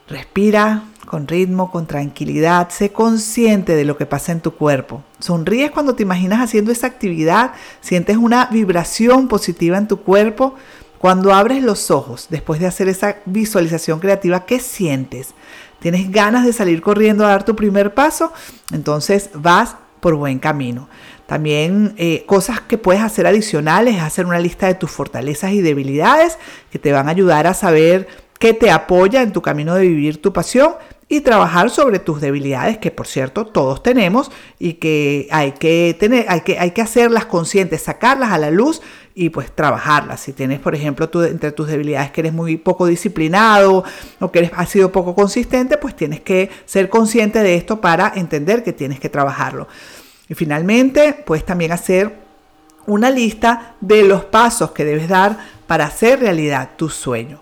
Respira 0.08 0.86
con 1.10 1.28
ritmo, 1.28 1.70
con 1.70 1.86
tranquilidad. 1.86 2.70
Sé 2.70 2.94
consciente 2.94 3.76
de 3.76 3.84
lo 3.84 3.98
que 3.98 4.06
pasa 4.06 4.32
en 4.32 4.40
tu 4.40 4.52
cuerpo. 4.56 5.04
Sonríes 5.20 5.72
cuando 5.72 5.96
te 5.96 6.04
imaginas 6.04 6.40
haciendo 6.40 6.72
esa 6.72 6.88
actividad. 6.88 7.52
Sientes 7.82 8.16
una 8.16 8.46
vibración 8.46 9.28
positiva 9.28 9.78
en 9.78 9.90
tu 9.90 10.00
cuerpo. 10.00 10.56
Cuando 11.00 11.34
abres 11.34 11.62
los 11.62 11.92
ojos 11.92 12.28
después 12.30 12.62
de 12.62 12.68
hacer 12.68 12.88
esa 12.88 13.18
visualización 13.26 14.00
creativa, 14.00 14.46
¿qué 14.46 14.62
sientes? 14.62 15.34
¿Tienes 15.80 16.12
ganas 16.12 16.46
de 16.46 16.54
salir 16.54 16.82
corriendo 16.82 17.26
a 17.26 17.30
dar 17.30 17.44
tu 17.44 17.56
primer 17.56 17.94
paso? 17.94 18.32
Entonces 18.72 19.30
vas 19.34 19.76
por 20.00 20.16
buen 20.16 20.40
camino. 20.40 20.88
También 21.26 21.94
eh, 21.98 22.24
cosas 22.26 22.62
que 22.62 22.78
puedes 22.78 23.02
hacer 23.02 23.28
adicionales 23.28 23.96
es 23.96 24.02
hacer 24.02 24.26
una 24.26 24.40
lista 24.40 24.68
de 24.68 24.76
tus 24.76 24.90
fortalezas 24.90 25.52
y 25.52 25.62
debilidades 25.62 26.38
que 26.72 26.80
te 26.80 26.92
van 26.92 27.08
a 27.08 27.12
ayudar 27.12 27.48
a 27.48 27.54
saber 27.54 28.08
qué 28.40 28.54
te 28.54 28.72
apoya 28.72 29.22
en 29.22 29.32
tu 29.32 29.42
camino 29.42 29.76
de 29.76 29.88
vivir 29.88 30.22
tu 30.22 30.34
pasión 30.34 30.74
y 31.12 31.22
trabajar 31.22 31.72
sobre 31.72 31.98
tus 31.98 32.22
debilidades, 32.22 32.78
que 32.78 32.92
por 32.92 33.08
cierto 33.08 33.48
todos 33.48 33.82
tenemos 33.82 34.32
y 34.60 34.74
que 34.74 35.28
hay 35.32 35.54
que 35.54 35.98
tener, 36.00 36.28
hay 36.30 36.42
que, 36.42 36.60
hay 36.60 36.72
que 36.72 36.84
hacerlas 36.84 37.26
conscientes, 37.26 37.82
sacarlas 37.82 38.32
a 38.32 38.38
la 38.38 38.52
luz 38.52 38.82
y 39.16 39.32
pues 39.32 39.52
trabajarlas. 39.52 40.22
Si 40.22 40.34
tienes, 40.34 40.60
por 40.60 40.76
ejemplo, 40.76 41.10
entre 41.26 41.52
tus 41.52 41.68
debilidades 41.68 42.12
que 42.12 42.22
eres 42.22 42.32
muy 42.32 42.58
poco 42.58 42.86
disciplinado 42.86 43.84
o 44.20 44.32
que 44.32 44.40
eres, 44.40 44.52
has 44.56 44.70
sido 44.70 44.92
poco 44.92 45.16
consistente, 45.16 45.78
pues 45.78 45.96
tienes 45.96 46.22
que 46.22 46.52
ser 46.66 46.90
consciente 46.90 47.42
de 47.42 47.56
esto 47.56 47.82
para 47.82 48.14
entender 48.16 48.64
que 48.64 48.72
tienes 48.72 49.00
que 49.00 49.10
trabajarlo. 49.10 49.68
Y 50.30 50.36
finalmente, 50.36 51.14
puedes 51.26 51.44
también 51.44 51.72
hacer 51.72 52.14
una 52.86 53.10
lista 53.10 53.76
de 53.82 54.04
los 54.04 54.26
pasos 54.26 54.72
que 54.72 54.86
debes 54.86 55.10
dar 55.10 55.40
para 55.66 55.86
hacer 55.86 56.20
realidad 56.20 56.70
tu 56.78 56.88
sueño. 56.88 57.42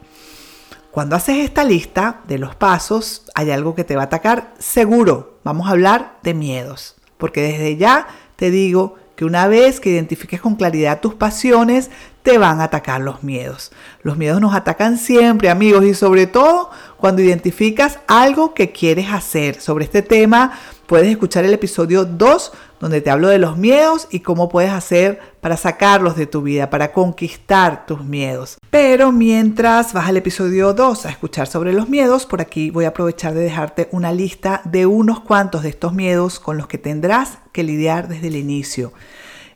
Cuando 0.98 1.16
haces 1.16 1.38
esta 1.46 1.64
lista 1.64 2.22
de 2.28 2.40
los 2.40 2.56
pasos, 2.56 3.27
hay 3.38 3.52
algo 3.52 3.76
que 3.76 3.84
te 3.84 3.96
va 3.96 4.02
a 4.02 4.06
atacar 4.06 4.56
seguro. 4.58 5.38
Vamos 5.44 5.68
a 5.68 5.72
hablar 5.72 6.18
de 6.24 6.34
miedos. 6.34 6.96
Porque 7.20 7.44
desde 7.44 7.78
ya 7.78 8.08
te 8.36 8.50
digo 8.50 8.96
que 9.16 9.26
una 9.26 9.46
vez 9.46 9.80
que 9.80 9.92
identifiques 9.92 10.42
con 10.42 10.56
claridad 10.56 11.02
tus 11.02 11.14
pasiones, 11.14 11.92
te 12.24 12.40
van 12.40 12.62
a 12.62 12.64
atacar 12.64 13.00
los 13.00 13.22
miedos. 13.22 13.72
Los 14.02 14.18
miedos 14.18 14.42
nos 14.42 14.56
atacan 14.56 14.98
siempre, 14.98 15.52
amigos, 15.52 15.86
y 15.86 15.94
sobre 15.94 16.26
todo 16.26 16.72
cuando 16.98 17.22
identificas 17.22 18.00
algo 18.08 18.56
que 18.56 18.72
quieres 18.72 19.12
hacer. 19.12 19.62
Sobre 19.62 19.86
este 19.86 20.02
tema 20.02 20.58
puedes 20.88 21.10
escuchar 21.10 21.46
el 21.46 21.54
episodio 21.54 22.06
2 22.06 22.54
donde 22.80 23.02
te 23.02 23.10
hablo 23.10 23.28
de 23.28 23.40
los 23.40 23.58
miedos 23.58 24.08
y 24.10 24.22
cómo 24.22 24.50
puedes 24.50 24.72
hacer 24.72 25.20
para 25.42 25.58
sacarlos 25.58 26.16
de 26.16 26.28
tu 26.28 26.42
vida, 26.42 26.70
para 26.70 26.94
conquistar 26.94 27.86
tus 27.86 28.04
miedos. 28.04 28.58
Pero 28.70 29.12
mientras 29.12 29.94
vas 29.94 30.08
al 30.08 30.18
episodio 30.18 30.74
2 30.74 31.06
a 31.06 31.10
escuchar 31.10 31.48
sobre 31.48 31.74
los 31.74 31.90
miedos, 31.90 32.26
por 32.26 32.42
aquí 32.42 32.70
voy 32.70 32.86
a 32.86 32.90
aprovechar 32.90 33.34
de 33.34 33.42
dejarte 33.42 33.90
una 33.92 34.12
lista 34.12 34.62
de 34.64 34.86
unos 34.86 35.20
cuantos 35.20 35.64
de 35.64 35.70
estos 35.70 35.94
miedos 35.94 36.40
con 36.40 36.58
los 36.58 36.68
que 36.68 36.78
tendrás 36.78 37.40
que 37.52 37.64
lidiar 37.64 38.08
desde 38.08 38.28
el 38.28 38.36
inicio. 38.36 38.94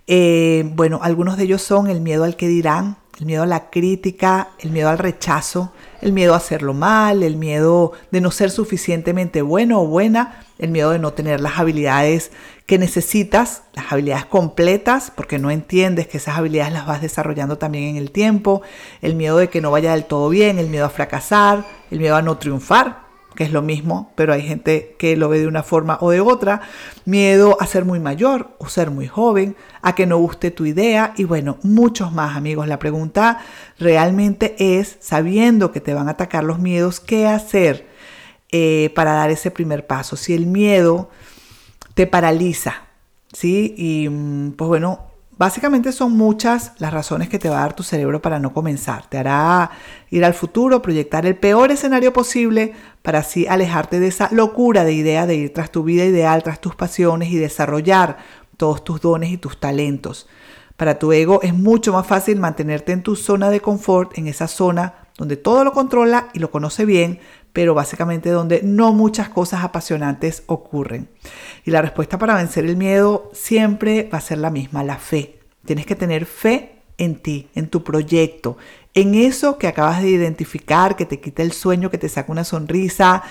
Eh, 0.07 0.69
bueno, 0.75 1.00
algunos 1.01 1.38
de 1.38 1.43
ellos 1.43 1.61
son 1.61 1.88
el 1.88 2.01
miedo 2.01 2.23
al 2.25 2.35
que 2.35 2.47
dirán, 2.47 2.97
el 3.19 3.25
miedo 3.25 3.43
a 3.43 3.47
la 3.47 3.69
crítica, 3.69 4.50
el 4.59 4.71
miedo 4.71 4.89
al 4.89 4.97
rechazo, 4.97 5.71
el 6.01 6.13
miedo 6.13 6.34
a 6.34 6.38
hacerlo 6.38 6.74
mal, 6.74 7.24
el 7.24 7.38
miedo 7.38 7.93
de 8.12 8.22
no 8.22 8.31
ser 8.31 8.51
suficientemente 8.51 9.41
bueno 9.41 9.81
o 9.81 9.88
buena, 9.88 10.43
el 10.58 10.72
miedo 10.72 10.91
de 10.91 11.00
no 11.00 11.13
tener 11.13 11.39
las 11.41 11.60
habilidades 11.60 12.31
que 12.65 12.77
necesitas, 12.77 13.63
las 13.74 13.91
habilidades 13.91 14.25
completas, 14.25 15.12
porque 15.15 15.39
no 15.39 15.51
entiendes 15.51 16.08
que 16.08 16.17
esas 16.17 16.38
habilidades 16.38 16.74
las 16.74 16.86
vas 16.86 17.01
desarrollando 17.01 17.58
también 17.58 17.84
en 17.86 17.98
el 17.98 18.12
tiempo, 18.12 18.62
el 19.01 19.15
miedo 19.15 19.38
de 19.38 19.50
que 19.50 19.62
no 19.62 19.72
vaya 19.72 19.91
del 19.91 20.05
todo 20.05 20.29
bien, 20.29 20.58
el 20.58 20.70
miedo 20.70 20.86
a 20.86 20.89
fracasar, 20.89 21.65
el 21.89 22.00
miedo 22.00 22.15
a 22.15 22.22
no 22.22 22.38
triunfar, 22.38 23.00
que 23.35 23.43
es 23.43 23.51
lo 23.51 23.61
mismo, 23.61 24.11
pero 24.15 24.33
hay 24.33 24.41
gente 24.41 24.95
que 25.00 25.15
lo 25.15 25.29
ve 25.29 25.39
de 25.39 25.47
una 25.47 25.63
forma 25.63 25.97
o 26.01 26.11
de 26.11 26.19
otra, 26.19 26.61
miedo 27.05 27.57
a 27.59 27.65
ser 27.65 27.85
muy 27.85 28.00
mayor 28.00 28.50
o 28.57 28.67
ser 28.67 28.91
muy 28.91 29.07
joven, 29.07 29.55
a 29.81 29.95
que 29.95 30.05
no 30.05 30.17
guste 30.17 30.51
tu 30.51 30.65
idea 30.65 31.13
y 31.15 31.23
bueno, 31.23 31.57
muchos 31.63 32.11
más 32.11 32.35
amigos. 32.35 32.67
La 32.67 32.79
pregunta 32.79 33.39
realmente 33.79 34.55
es, 34.57 34.97
sabiendo 35.00 35.71
que 35.71 35.81
te 35.81 35.93
van 35.93 36.07
a 36.07 36.11
atacar 36.11 36.43
los 36.43 36.59
miedos, 36.59 37.00
¿qué 37.00 37.27
hacer 37.27 37.88
eh, 38.51 38.91
para 38.95 39.13
dar 39.13 39.31
ese 39.31 39.50
primer 39.50 39.88
paso? 39.88 40.17
Si 40.17 40.33
el 40.33 40.45
miedo 40.45 41.09
te 41.93 42.07
paraliza, 42.07 42.83
¿sí? 43.31 43.73
Y 43.77 44.09
mm, 44.09 44.53
pues 44.53 44.67
bueno, 44.67 45.11
Básicamente 45.41 45.91
son 45.91 46.12
muchas 46.12 46.74
las 46.77 46.93
razones 46.93 47.27
que 47.27 47.39
te 47.39 47.50
va 47.50 47.57
a 47.57 47.62
dar 47.62 47.75
tu 47.75 47.81
cerebro 47.81 48.21
para 48.21 48.38
no 48.38 48.53
comenzar. 48.53 49.07
Te 49.10 49.17
hará 49.17 49.71
ir 50.12 50.24
al 50.24 50.36
futuro, 50.36 50.83
proyectar 50.83 51.25
el 51.25 51.36
peor 51.36 51.71
escenario 51.71 52.13
posible 52.13 52.74
para 53.01 53.17
así 53.17 53.48
alejarte 53.48 54.00
de 54.00 54.10
esa 54.10 54.29
locura 54.31 54.83
de 54.83 54.93
idea 54.93 55.25
de 55.25 55.33
ir 55.33 55.51
tras 55.51 55.71
tu 55.71 55.81
vida 55.81 56.05
ideal, 56.05 56.43
tras 56.43 56.62
tus 56.62 56.75
pasiones 56.75 57.31
y 57.31 57.38
desarrollar 57.38 58.17
todos 58.55 58.83
tus 58.83 59.01
dones 59.01 59.31
y 59.31 59.38
tus 59.38 59.60
talentos. 59.60 60.29
Para 60.77 61.00
tu 61.00 61.12
ego 61.12 61.39
es 61.41 61.55
mucho 61.55 61.91
más 61.91 62.05
fácil 62.05 62.39
mantenerte 62.39 62.91
en 62.91 63.01
tu 63.01 63.15
zona 63.15 63.50
de 63.50 63.62
confort, 63.62 64.15
en 64.19 64.27
esa 64.27 64.48
zona 64.48 65.07
donde 65.17 65.38
todo 65.38 65.63
lo 65.63 65.74
controla 65.74 66.29
y 66.36 66.39
lo 66.39 66.51
conoce 66.51 66.86
bien, 66.86 67.19
pero 67.53 67.74
básicamente 67.74 68.29
donde 68.29 68.62
no 68.63 68.93
muchas 68.93 69.29
cosas 69.29 69.63
apasionantes 69.63 70.43
ocurren. 70.46 71.10
Y 71.65 71.72
la 71.72 71.81
respuesta 71.81 72.17
para 72.17 72.36
vencer 72.36 72.65
el 72.65 72.77
miedo 72.77 73.29
siempre 73.34 74.10
va 74.12 74.20
a 74.20 74.22
ser 74.22 74.38
la 74.38 74.50
misma, 74.50 74.84
la 74.84 74.98
fe. 74.98 75.39
Tienes 75.65 75.86
que 75.86 75.96
tener 75.96 76.25
fe 76.25 76.75
en 76.98 77.15
ti, 77.15 77.50
en 77.55 77.67
tu 77.67 77.84
proyecto, 77.84 78.58
en 78.93 79.15
eso 79.15 79.58
que 79.58 79.67
acabas 79.67 80.01
de 80.01 80.10
identificar, 80.10 80.96
que 80.96 81.05
te 81.05 81.20
quita 81.20 81.43
el 81.43 81.51
sueño, 81.51 81.89
que 81.89 81.98
te 81.98 82.10
saca 82.10 82.31
una 82.31 82.43
sonrisa. 82.43 83.24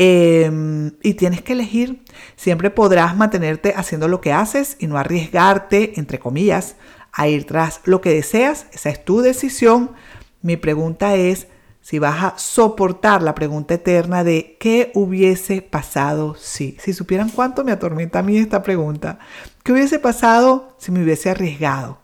Em, 0.00 0.92
y 1.02 1.14
tienes 1.14 1.42
que 1.42 1.54
elegir. 1.54 2.04
Siempre 2.36 2.70
podrás 2.70 3.16
mantenerte 3.16 3.74
haciendo 3.76 4.06
lo 4.06 4.20
que 4.20 4.32
haces 4.32 4.76
y 4.78 4.86
no 4.86 4.96
arriesgarte, 4.96 5.98
entre 5.98 6.20
comillas, 6.20 6.76
a 7.12 7.26
ir 7.26 7.44
tras 7.46 7.80
lo 7.84 8.00
que 8.00 8.10
deseas. 8.10 8.66
Esa 8.72 8.90
es 8.90 9.04
tu 9.04 9.22
decisión. 9.22 9.90
Mi 10.40 10.56
pregunta 10.56 11.16
es, 11.16 11.48
si 11.88 11.98
vas 11.98 12.22
a 12.22 12.34
soportar 12.36 13.22
la 13.22 13.34
pregunta 13.34 13.72
eterna 13.72 14.22
de 14.22 14.58
qué 14.60 14.92
hubiese 14.94 15.62
pasado 15.62 16.34
si. 16.34 16.76
Si 16.78 16.92
supieran 16.92 17.30
cuánto 17.30 17.64
me 17.64 17.72
atormenta 17.72 18.18
a 18.18 18.22
mí 18.22 18.36
esta 18.36 18.62
pregunta. 18.62 19.18
¿Qué 19.62 19.72
hubiese 19.72 19.98
pasado 19.98 20.76
si 20.76 20.92
me 20.92 21.02
hubiese 21.02 21.30
arriesgado? 21.30 21.98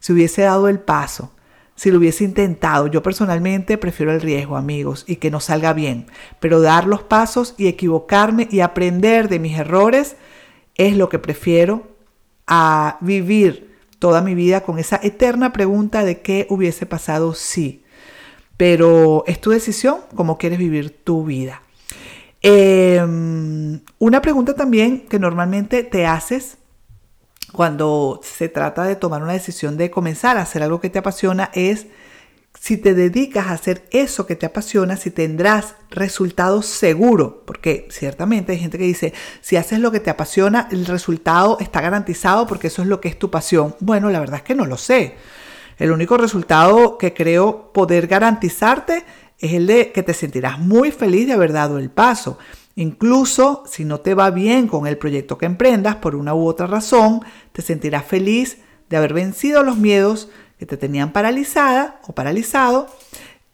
Si 0.00 0.12
hubiese 0.12 0.42
dado 0.42 0.68
el 0.68 0.80
paso? 0.80 1.30
Si 1.76 1.92
lo 1.92 1.98
hubiese 1.98 2.24
intentado? 2.24 2.88
Yo 2.88 3.00
personalmente 3.00 3.78
prefiero 3.78 4.10
el 4.10 4.20
riesgo, 4.20 4.56
amigos, 4.56 5.04
y 5.06 5.16
que 5.16 5.30
no 5.30 5.38
salga 5.38 5.72
bien. 5.72 6.06
Pero 6.40 6.60
dar 6.60 6.88
los 6.88 7.04
pasos 7.04 7.54
y 7.58 7.68
equivocarme 7.68 8.48
y 8.50 8.58
aprender 8.58 9.28
de 9.28 9.38
mis 9.38 9.56
errores 9.56 10.16
es 10.74 10.96
lo 10.96 11.08
que 11.08 11.20
prefiero 11.20 11.86
a 12.48 12.98
vivir 13.02 13.78
toda 14.00 14.20
mi 14.20 14.34
vida 14.34 14.62
con 14.62 14.80
esa 14.80 14.98
eterna 15.00 15.52
pregunta 15.52 16.02
de 16.02 16.22
qué 16.22 16.48
hubiese 16.50 16.86
pasado 16.86 17.34
si 17.34 17.84
pero 18.58 19.24
es 19.26 19.40
tu 19.40 19.50
decisión 19.50 20.00
cómo 20.14 20.36
quieres 20.36 20.58
vivir 20.58 21.02
tu 21.04 21.24
vida. 21.24 21.62
Em, 22.42 23.80
una 23.98 24.20
pregunta 24.20 24.54
también 24.54 25.06
que 25.08 25.18
normalmente 25.18 25.84
te 25.84 26.06
haces 26.06 26.58
cuando 27.52 28.20
se 28.22 28.48
trata 28.48 28.84
de 28.84 28.96
tomar 28.96 29.22
una 29.22 29.32
decisión 29.32 29.78
de 29.78 29.90
comenzar 29.90 30.36
a 30.36 30.42
hacer 30.42 30.62
algo 30.62 30.80
que 30.80 30.90
te 30.90 30.98
apasiona 30.98 31.50
es 31.54 31.86
si 32.58 32.76
te 32.76 32.94
dedicas 32.94 33.46
a 33.46 33.52
hacer 33.52 33.86
eso 33.92 34.26
que 34.26 34.34
te 34.34 34.46
apasiona, 34.46 34.96
si 34.96 35.12
tendrás 35.12 35.76
resultados 35.90 36.66
seguros, 36.66 37.34
porque 37.46 37.86
ciertamente 37.90 38.52
hay 38.52 38.58
gente 38.58 38.78
que 38.78 38.84
dice, 38.84 39.14
si 39.40 39.56
haces 39.56 39.78
lo 39.78 39.92
que 39.92 40.00
te 40.00 40.10
apasiona, 40.10 40.68
el 40.72 40.84
resultado 40.86 41.58
está 41.60 41.80
garantizado 41.80 42.48
porque 42.48 42.66
eso 42.66 42.82
es 42.82 42.88
lo 42.88 43.00
que 43.00 43.08
es 43.08 43.18
tu 43.18 43.30
pasión. 43.30 43.76
Bueno, 43.78 44.10
la 44.10 44.18
verdad 44.18 44.38
es 44.38 44.42
que 44.42 44.56
no 44.56 44.66
lo 44.66 44.76
sé. 44.76 45.14
El 45.78 45.92
único 45.92 46.16
resultado 46.16 46.98
que 46.98 47.14
creo 47.14 47.72
poder 47.72 48.08
garantizarte 48.08 49.04
es 49.38 49.52
el 49.52 49.66
de 49.66 49.92
que 49.92 50.02
te 50.02 50.12
sentirás 50.12 50.58
muy 50.58 50.90
feliz 50.90 51.26
de 51.26 51.32
haber 51.32 51.52
dado 51.52 51.78
el 51.78 51.90
paso. 51.90 52.38
Incluso 52.74 53.62
si 53.66 53.84
no 53.84 54.00
te 54.00 54.14
va 54.14 54.30
bien 54.30 54.66
con 54.66 54.86
el 54.86 54.98
proyecto 54.98 55.38
que 55.38 55.46
emprendas 55.46 55.96
por 55.96 56.16
una 56.16 56.34
u 56.34 56.46
otra 56.46 56.66
razón, 56.66 57.20
te 57.52 57.62
sentirás 57.62 58.04
feliz 58.04 58.58
de 58.88 58.96
haber 58.96 59.14
vencido 59.14 59.62
los 59.62 59.76
miedos 59.76 60.28
que 60.58 60.66
te 60.66 60.76
tenían 60.76 61.12
paralizada 61.12 62.00
o 62.06 62.14
paralizado 62.14 62.88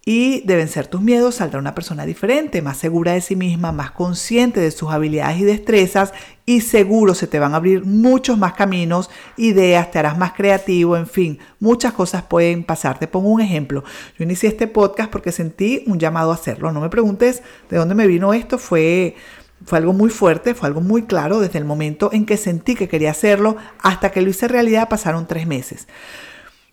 y 0.06 0.42
de 0.42 0.56
vencer 0.56 0.86
tus 0.86 1.00
miedos 1.00 1.36
saldrá 1.36 1.58
una 1.58 1.74
persona 1.74 2.04
diferente, 2.04 2.60
más 2.60 2.76
segura 2.76 3.12
de 3.12 3.22
sí 3.22 3.36
misma, 3.36 3.72
más 3.72 3.90
consciente 3.92 4.60
de 4.60 4.70
sus 4.70 4.90
habilidades 4.90 5.38
y 5.38 5.44
destrezas 5.44 6.12
y 6.44 6.60
seguro 6.60 7.14
se 7.14 7.26
te 7.26 7.38
van 7.38 7.54
a 7.54 7.56
abrir 7.56 7.86
muchos 7.86 8.36
más 8.36 8.52
caminos, 8.52 9.08
ideas, 9.38 9.90
te 9.90 9.98
harás 9.98 10.18
más 10.18 10.32
creativo, 10.32 10.96
en 10.96 11.06
fin, 11.06 11.38
muchas 11.58 11.94
cosas 11.94 12.22
pueden 12.24 12.64
pasar. 12.64 12.98
Te 12.98 13.08
pongo 13.08 13.30
un 13.30 13.40
ejemplo. 13.40 13.82
Yo 14.18 14.24
inicié 14.24 14.50
este 14.50 14.66
podcast 14.66 15.10
porque 15.10 15.32
sentí 15.32 15.84
un 15.86 15.98
llamado 15.98 16.32
a 16.32 16.34
hacerlo. 16.34 16.70
No 16.70 16.80
me 16.80 16.90
preguntes 16.90 17.42
de 17.70 17.78
dónde 17.78 17.94
me 17.94 18.06
vino 18.06 18.34
esto, 18.34 18.58
fue 18.58 19.16
fue 19.64 19.78
algo 19.78 19.94
muy 19.94 20.10
fuerte, 20.10 20.54
fue 20.54 20.68
algo 20.68 20.82
muy 20.82 21.04
claro 21.04 21.40
desde 21.40 21.58
el 21.58 21.64
momento 21.64 22.10
en 22.12 22.26
que 22.26 22.36
sentí 22.36 22.74
que 22.74 22.88
quería 22.88 23.12
hacerlo 23.12 23.56
hasta 23.80 24.10
que 24.10 24.20
lo 24.20 24.28
hice 24.28 24.46
realidad 24.46 24.90
pasaron 24.90 25.26
tres 25.26 25.46
meses. 25.46 25.88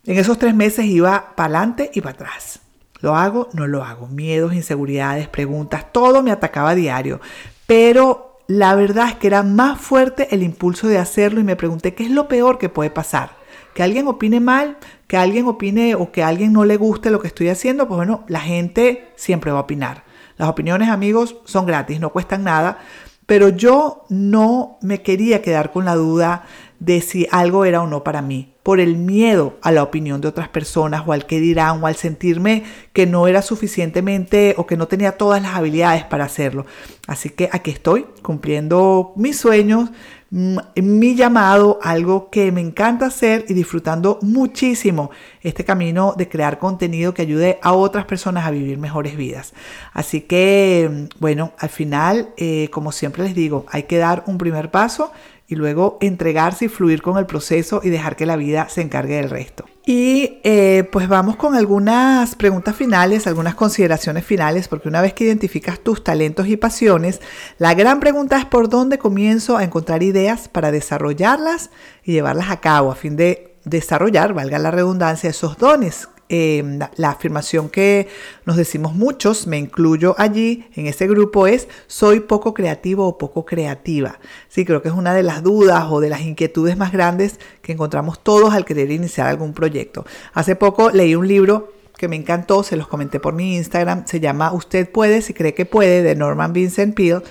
En 0.04 0.18
esos 0.18 0.38
tres 0.38 0.54
meses 0.54 0.84
iba 0.84 1.34
para 1.34 1.46
adelante 1.46 1.90
y 1.94 2.02
para 2.02 2.14
atrás. 2.14 2.61
¿Lo 3.02 3.16
hago? 3.16 3.48
No 3.52 3.66
lo 3.66 3.84
hago. 3.84 4.06
Miedos, 4.06 4.54
inseguridades, 4.54 5.28
preguntas, 5.28 5.92
todo 5.92 6.22
me 6.22 6.30
atacaba 6.30 6.70
a 6.70 6.74
diario. 6.74 7.20
Pero 7.66 8.38
la 8.46 8.74
verdad 8.74 9.08
es 9.08 9.14
que 9.16 9.26
era 9.26 9.42
más 9.42 9.80
fuerte 9.80 10.28
el 10.34 10.42
impulso 10.42 10.88
de 10.88 10.98
hacerlo 10.98 11.40
y 11.40 11.44
me 11.44 11.56
pregunté 11.56 11.94
qué 11.94 12.04
es 12.04 12.10
lo 12.10 12.28
peor 12.28 12.58
que 12.58 12.68
puede 12.68 12.90
pasar. 12.90 13.36
Que 13.74 13.82
alguien 13.82 14.06
opine 14.06 14.38
mal, 14.38 14.76
que 15.08 15.16
alguien 15.16 15.46
opine 15.46 15.94
o 15.94 16.12
que 16.12 16.22
a 16.22 16.28
alguien 16.28 16.52
no 16.52 16.64
le 16.64 16.76
guste 16.76 17.10
lo 17.10 17.20
que 17.20 17.26
estoy 17.26 17.48
haciendo, 17.48 17.88
pues 17.88 17.96
bueno, 17.96 18.24
la 18.28 18.40
gente 18.40 19.12
siempre 19.16 19.50
va 19.50 19.58
a 19.58 19.62
opinar. 19.62 20.04
Las 20.36 20.48
opiniones, 20.48 20.88
amigos, 20.88 21.36
son 21.44 21.66
gratis, 21.66 21.98
no 21.98 22.10
cuestan 22.10 22.44
nada, 22.44 22.78
pero 23.26 23.48
yo 23.48 24.04
no 24.10 24.78
me 24.82 25.02
quería 25.02 25.42
quedar 25.42 25.72
con 25.72 25.84
la 25.84 25.94
duda 25.94 26.44
de 26.80 27.00
si 27.00 27.26
algo 27.30 27.64
era 27.64 27.82
o 27.82 27.86
no 27.86 28.04
para 28.04 28.22
mí. 28.22 28.51
Por 28.62 28.78
el 28.78 28.96
miedo 28.96 29.58
a 29.62 29.72
la 29.72 29.82
opinión 29.82 30.20
de 30.20 30.28
otras 30.28 30.48
personas 30.48 31.02
o 31.06 31.12
al 31.12 31.26
que 31.26 31.40
dirán 31.40 31.82
o 31.82 31.86
al 31.86 31.96
sentirme 31.96 32.62
que 32.92 33.06
no 33.06 33.26
era 33.26 33.42
suficientemente 33.42 34.54
o 34.56 34.66
que 34.66 34.76
no 34.76 34.86
tenía 34.86 35.12
todas 35.12 35.42
las 35.42 35.54
habilidades 35.54 36.04
para 36.04 36.24
hacerlo. 36.24 36.66
Así 37.06 37.30
que 37.30 37.48
aquí 37.52 37.72
estoy 37.72 38.06
cumpliendo 38.22 39.12
mis 39.16 39.36
sueños, 39.36 39.90
mm, 40.30 40.58
mi 40.76 41.16
llamado, 41.16 41.80
algo 41.82 42.30
que 42.30 42.52
me 42.52 42.60
encanta 42.60 43.06
hacer 43.06 43.44
y 43.48 43.54
disfrutando 43.54 44.20
muchísimo 44.22 45.10
este 45.42 45.64
camino 45.64 46.14
de 46.16 46.28
crear 46.28 46.60
contenido 46.60 47.14
que 47.14 47.22
ayude 47.22 47.58
a 47.62 47.72
otras 47.72 48.04
personas 48.04 48.46
a 48.46 48.52
vivir 48.52 48.78
mejores 48.78 49.16
vidas. 49.16 49.54
Así 49.92 50.20
que, 50.20 50.88
mm, 50.88 51.18
bueno, 51.18 51.52
al 51.58 51.68
final, 51.70 52.28
eh, 52.36 52.68
como 52.70 52.92
siempre 52.92 53.24
les 53.24 53.34
digo, 53.34 53.66
hay 53.68 53.84
que 53.84 53.98
dar 53.98 54.22
un 54.28 54.38
primer 54.38 54.70
paso 54.70 55.12
y 55.46 55.54
luego 55.54 55.98
entregarse 56.00 56.66
y 56.66 56.68
fluir 56.68 57.02
con 57.02 57.18
el 57.18 57.26
proceso 57.26 57.80
y 57.82 57.90
dejar 57.90 58.16
que 58.16 58.26
la 58.26 58.36
vida 58.36 58.68
se 58.68 58.80
encargue 58.80 59.16
del 59.16 59.30
resto. 59.30 59.64
Y 59.84 60.38
eh, 60.44 60.88
pues 60.92 61.08
vamos 61.08 61.36
con 61.36 61.56
algunas 61.56 62.36
preguntas 62.36 62.76
finales, 62.76 63.26
algunas 63.26 63.54
consideraciones 63.54 64.24
finales, 64.24 64.68
porque 64.68 64.88
una 64.88 65.02
vez 65.02 65.12
que 65.12 65.24
identificas 65.24 65.80
tus 65.80 66.04
talentos 66.04 66.46
y 66.46 66.56
pasiones, 66.56 67.20
la 67.58 67.74
gran 67.74 67.98
pregunta 67.98 68.38
es 68.38 68.44
por 68.44 68.68
dónde 68.68 68.98
comienzo 68.98 69.56
a 69.56 69.64
encontrar 69.64 70.02
ideas 70.02 70.48
para 70.48 70.70
desarrollarlas 70.70 71.70
y 72.04 72.12
llevarlas 72.12 72.50
a 72.50 72.60
cabo 72.60 72.92
a 72.92 72.94
fin 72.94 73.16
de 73.16 73.56
desarrollar, 73.64 74.34
valga 74.34 74.58
la 74.58 74.70
redundancia, 74.70 75.30
esos 75.30 75.58
dones 75.58 76.08
Em, 76.34 76.78
la, 76.96 77.10
afirmación 77.10 77.68
que 77.68 78.08
nos 78.46 78.56
decimos 78.56 78.94
muchos, 78.94 79.46
me 79.46 79.58
incluyo 79.58 80.14
allí 80.16 80.64
en 80.74 80.86
ese 80.86 81.06
grupo, 81.06 81.46
es 81.46 81.68
soy 81.88 82.20
poco 82.20 82.54
creativo 82.54 83.06
o 83.06 83.18
poco 83.18 83.44
creativa. 83.44 84.18
Sí, 84.48 84.64
creo 84.64 84.80
que 84.80 84.88
es 84.88 84.94
una 84.94 85.12
de 85.12 85.22
las 85.22 85.42
dudas 85.42 85.88
o 85.90 86.00
de 86.00 86.08
las 86.08 86.22
inquietudes 86.22 86.78
más 86.78 86.90
grandes 86.90 87.38
que 87.60 87.72
encontramos 87.72 88.24
todos 88.24 88.54
al 88.54 88.64
querer 88.64 88.90
iniciar 88.90 89.26
algún 89.26 89.52
proyecto. 89.52 90.06
Hace 90.32 90.56
poco 90.56 90.88
leí 90.88 91.14
un 91.14 91.28
libro 91.28 91.74
que 91.98 92.08
me 92.08 92.16
encantó, 92.16 92.62
se 92.62 92.76
los 92.76 92.88
comenté 92.88 93.20
por 93.20 93.34
mi 93.34 93.56
Instagram, 93.56 94.06
se 94.06 94.18
llama 94.18 94.54
Usted 94.54 94.90
puede 94.90 95.20
si 95.20 95.34
cree 95.34 95.52
que 95.52 95.66
puede, 95.66 96.02
de 96.02 96.16
Norman 96.16 96.54
Vincent 96.54 96.94
Peale. 96.94 97.24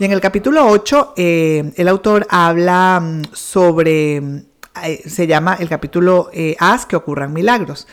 Y 0.00 0.04
en 0.04 0.10
el 0.10 0.20
capítulo 0.20 0.66
8, 0.66 1.14
eh, 1.16 1.72
el 1.76 1.86
autor 1.86 2.26
habla 2.28 2.98
mm, 3.00 3.22
sobre, 3.32 4.16
eh, 4.84 5.02
se 5.06 5.26
llama 5.28 5.56
el 5.60 5.68
capítulo 5.68 6.30
eh, 6.32 6.56
Haz 6.58 6.86
que 6.86 6.96
ocurran 6.96 7.32
milagros. 7.32 7.86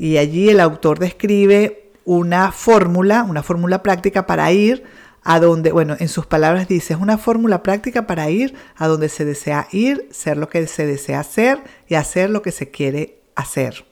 Y 0.00 0.16
allí 0.16 0.48
el 0.48 0.60
autor 0.60 0.98
describe 0.98 1.90
una 2.06 2.52
fórmula, 2.52 3.22
una 3.22 3.42
fórmula 3.42 3.82
práctica 3.82 4.26
para 4.26 4.50
ir 4.50 4.82
a 5.22 5.38
donde, 5.40 5.72
bueno, 5.72 5.94
en 5.98 6.08
sus 6.08 6.24
palabras 6.24 6.68
dice, 6.68 6.94
es 6.94 7.00
una 7.00 7.18
fórmula 7.18 7.62
práctica 7.62 8.06
para 8.06 8.30
ir 8.30 8.54
a 8.76 8.86
donde 8.86 9.10
se 9.10 9.26
desea 9.26 9.68
ir, 9.72 10.08
ser 10.10 10.38
lo 10.38 10.48
que 10.48 10.66
se 10.66 10.86
desea 10.86 11.20
hacer 11.20 11.62
y 11.86 11.96
hacer 11.96 12.30
lo 12.30 12.40
que 12.40 12.50
se 12.50 12.70
quiere 12.70 13.20
hacer. 13.34 13.84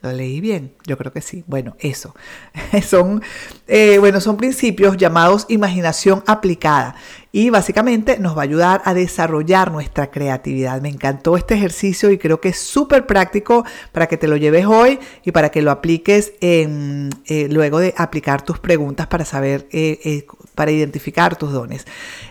¿Lo 0.00 0.10
leí 0.10 0.40
bien? 0.40 0.74
Yo 0.88 0.98
creo 0.98 1.12
que 1.12 1.20
sí. 1.20 1.44
Bueno, 1.46 1.76
eso. 1.78 2.16
son, 2.84 3.22
eh, 3.68 3.98
bueno, 3.98 4.20
son 4.20 4.36
principios 4.36 4.96
llamados 4.96 5.46
imaginación 5.48 6.24
aplicada 6.26 6.96
y 7.36 7.50
básicamente 7.50 8.20
nos 8.20 8.36
va 8.36 8.42
a 8.42 8.44
ayudar 8.44 8.80
a 8.84 8.94
desarrollar 8.94 9.72
nuestra 9.72 10.12
creatividad. 10.12 10.80
Me 10.80 10.88
encantó 10.88 11.36
este 11.36 11.54
ejercicio 11.54 12.12
y 12.12 12.16
creo 12.16 12.40
que 12.40 12.50
es 12.50 12.60
súper 12.60 13.06
práctico 13.06 13.64
para 13.90 14.06
que 14.06 14.16
te 14.16 14.28
lo 14.28 14.36
lleves 14.36 14.66
hoy 14.66 15.00
y 15.24 15.32
para 15.32 15.48
que 15.48 15.60
lo 15.60 15.72
apliques 15.72 16.34
en, 16.40 17.10
eh, 17.26 17.48
luego 17.50 17.80
de 17.80 17.92
aplicar 17.96 18.42
tus 18.42 18.60
preguntas 18.60 19.08
para 19.08 19.24
saber, 19.24 19.66
eh, 19.72 20.24
para 20.54 20.70
identificar 20.70 21.34
tus 21.34 21.50
dones. 21.50 21.86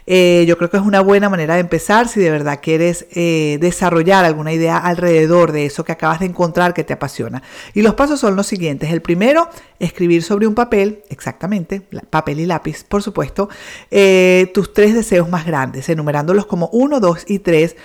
yo 0.07 0.57
creo 0.57 0.69
que 0.69 0.77
es 0.77 0.83
una 0.83 1.01
buena 1.01 1.27
manera 1.27 1.55
de 1.55 1.59
empezar 1.59 2.07
si 2.07 2.21
de 2.21 2.29
verdad 2.29 2.59
quieres 2.61 3.05
desarrollar 3.13 4.23
alguna 4.23 4.53
idea 4.53 4.77
alrededor 4.77 5.51
de 5.51 5.65
eso 5.65 5.83
que 5.83 5.91
acabas 5.91 6.21
de 6.21 6.27
encontrar 6.27 6.73
que 6.73 6.85
te 6.85 6.93
apasiona. 6.93 7.43
Y 7.73 7.81
los 7.81 7.95
pasos 7.95 8.21
son 8.21 8.37
los 8.37 8.47
siguientes. 8.47 8.89
El 8.91 9.01
primero, 9.01 9.49
escribir 9.79 10.23
sobre 10.23 10.47
un 10.47 10.55
papel, 10.55 11.03
exactamente, 11.09 11.81
papel 12.09 12.39
y 12.39 12.45
lápiz, 12.45 12.83
por 12.83 13.03
supuesto, 13.03 13.49
eh, 13.91 14.49
tus 14.53 14.73
tres 14.73 14.92
deseos 14.93 15.29
más 15.29 15.45
grandes, 15.45 15.89
enumerándolos 15.89 16.45
como 16.45 16.67
uno, 16.73 16.99
dos 16.99 17.23
y 17.27 17.39
tres. 17.39 17.75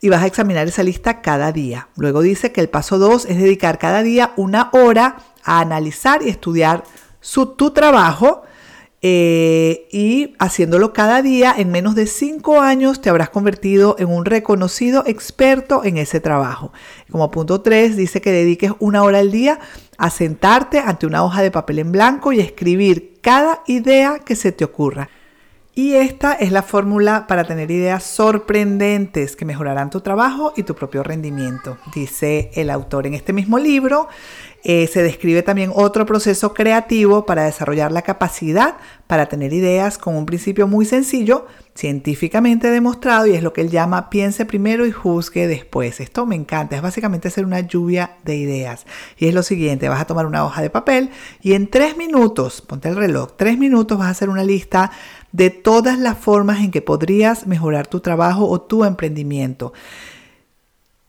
Y 0.00 0.08
vas 0.08 0.22
a 0.22 0.26
examinar 0.26 0.66
esa 0.66 0.82
lista 0.82 1.20
cada 1.22 1.52
día. 1.52 1.88
Luego 1.96 2.22
dice 2.22 2.50
que 2.50 2.60
el 2.60 2.68
paso 2.68 2.98
dos 2.98 3.24
es 3.24 3.38
dedicar 3.38 3.78
cada 3.78 4.02
día 4.02 4.32
una 4.36 4.70
hora 4.72 5.18
a 5.44 5.60
analizar 5.60 6.22
y 6.22 6.28
estudiar 6.28 6.82
su, 7.20 7.46
tu 7.46 7.70
trabajo 7.70 8.42
eh, 9.04 9.88
y 9.90 10.36
haciéndolo 10.38 10.92
cada 10.92 11.22
día, 11.22 11.52
en 11.58 11.72
menos 11.72 11.96
de 11.96 12.06
cinco 12.06 12.60
años 12.60 13.00
te 13.00 13.10
habrás 13.10 13.30
convertido 13.30 13.96
en 13.98 14.08
un 14.08 14.24
reconocido 14.24 15.02
experto 15.06 15.82
en 15.84 15.96
ese 15.96 16.20
trabajo. 16.20 16.72
Como 17.10 17.32
punto 17.32 17.62
3 17.62 17.96
dice 17.96 18.20
que 18.20 18.30
dediques 18.30 18.70
una 18.78 19.02
hora 19.02 19.18
al 19.18 19.32
día 19.32 19.58
a 19.98 20.08
sentarte 20.08 20.78
ante 20.78 21.06
una 21.06 21.24
hoja 21.24 21.42
de 21.42 21.50
papel 21.50 21.80
en 21.80 21.90
blanco 21.90 22.32
y 22.32 22.38
escribir 22.38 23.18
cada 23.20 23.62
idea 23.66 24.20
que 24.20 24.36
se 24.36 24.52
te 24.52 24.64
ocurra. 24.64 25.10
Y 25.74 25.94
esta 25.94 26.34
es 26.34 26.52
la 26.52 26.62
fórmula 26.62 27.26
para 27.26 27.44
tener 27.44 27.70
ideas 27.70 28.02
sorprendentes 28.04 29.36
que 29.36 29.46
mejorarán 29.46 29.88
tu 29.88 30.02
trabajo 30.02 30.52
y 30.54 30.64
tu 30.64 30.74
propio 30.74 31.02
rendimiento, 31.02 31.78
dice 31.94 32.50
el 32.54 32.68
autor 32.68 33.06
en 33.06 33.14
este 33.14 33.32
mismo 33.32 33.58
libro. 33.58 34.08
Eh, 34.64 34.86
se 34.86 35.02
describe 35.02 35.42
también 35.42 35.72
otro 35.74 36.06
proceso 36.06 36.54
creativo 36.54 37.26
para 37.26 37.44
desarrollar 37.44 37.90
la 37.90 38.02
capacidad 38.02 38.76
para 39.08 39.26
tener 39.26 39.52
ideas 39.52 39.98
con 39.98 40.14
un 40.14 40.24
principio 40.24 40.68
muy 40.68 40.86
sencillo, 40.86 41.46
científicamente 41.74 42.70
demostrado, 42.70 43.26
y 43.26 43.34
es 43.34 43.42
lo 43.42 43.52
que 43.52 43.62
él 43.62 43.70
llama 43.70 44.08
piense 44.08 44.46
primero 44.46 44.86
y 44.86 44.92
juzgue 44.92 45.48
después. 45.48 46.00
Esto 46.00 46.26
me 46.26 46.36
encanta, 46.36 46.76
es 46.76 46.82
básicamente 46.82 47.28
hacer 47.28 47.44
una 47.44 47.60
lluvia 47.60 48.18
de 48.24 48.36
ideas. 48.36 48.86
Y 49.18 49.26
es 49.26 49.34
lo 49.34 49.42
siguiente, 49.42 49.88
vas 49.88 50.00
a 50.00 50.06
tomar 50.06 50.26
una 50.26 50.44
hoja 50.44 50.62
de 50.62 50.70
papel 50.70 51.10
y 51.40 51.54
en 51.54 51.68
tres 51.68 51.96
minutos, 51.96 52.62
ponte 52.62 52.88
el 52.88 52.96
reloj, 52.96 53.32
tres 53.36 53.58
minutos 53.58 53.98
vas 53.98 54.08
a 54.08 54.10
hacer 54.10 54.28
una 54.28 54.44
lista 54.44 54.92
de 55.32 55.50
todas 55.50 55.98
las 55.98 56.18
formas 56.18 56.60
en 56.60 56.70
que 56.70 56.82
podrías 56.82 57.46
mejorar 57.46 57.86
tu 57.86 58.00
trabajo 58.00 58.48
o 58.48 58.60
tu 58.60 58.84
emprendimiento. 58.84 59.72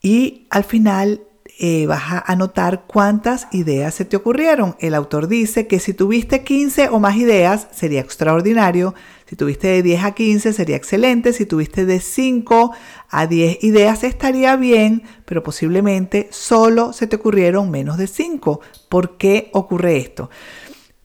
Y 0.01 0.47
al 0.49 0.63
final 0.63 1.21
eh, 1.59 1.85
vas 1.85 2.01
a 2.11 2.31
anotar 2.31 2.85
cuántas 2.87 3.47
ideas 3.51 3.93
se 3.93 4.05
te 4.05 4.17
ocurrieron. 4.17 4.75
El 4.79 4.95
autor 4.95 5.27
dice 5.27 5.67
que 5.67 5.79
si 5.79 5.93
tuviste 5.93 6.43
15 6.43 6.89
o 6.89 6.99
más 6.99 7.15
ideas 7.15 7.67
sería 7.71 8.01
extraordinario, 8.01 8.95
si 9.27 9.35
tuviste 9.35 9.67
de 9.67 9.83
10 9.83 10.03
a 10.03 10.11
15 10.13 10.51
sería 10.51 10.75
excelente, 10.75 11.31
si 11.31 11.45
tuviste 11.45 11.85
de 11.85 11.99
5 11.99 12.71
a 13.09 13.27
10 13.27 13.63
ideas 13.63 14.03
estaría 14.03 14.55
bien, 14.55 15.03
pero 15.25 15.43
posiblemente 15.43 16.27
solo 16.31 16.91
se 16.91 17.05
te 17.07 17.17
ocurrieron 17.17 17.69
menos 17.69 17.97
de 17.97 18.07
5. 18.07 18.59
¿Por 18.89 19.17
qué 19.17 19.49
ocurre 19.53 19.97
esto? 19.97 20.31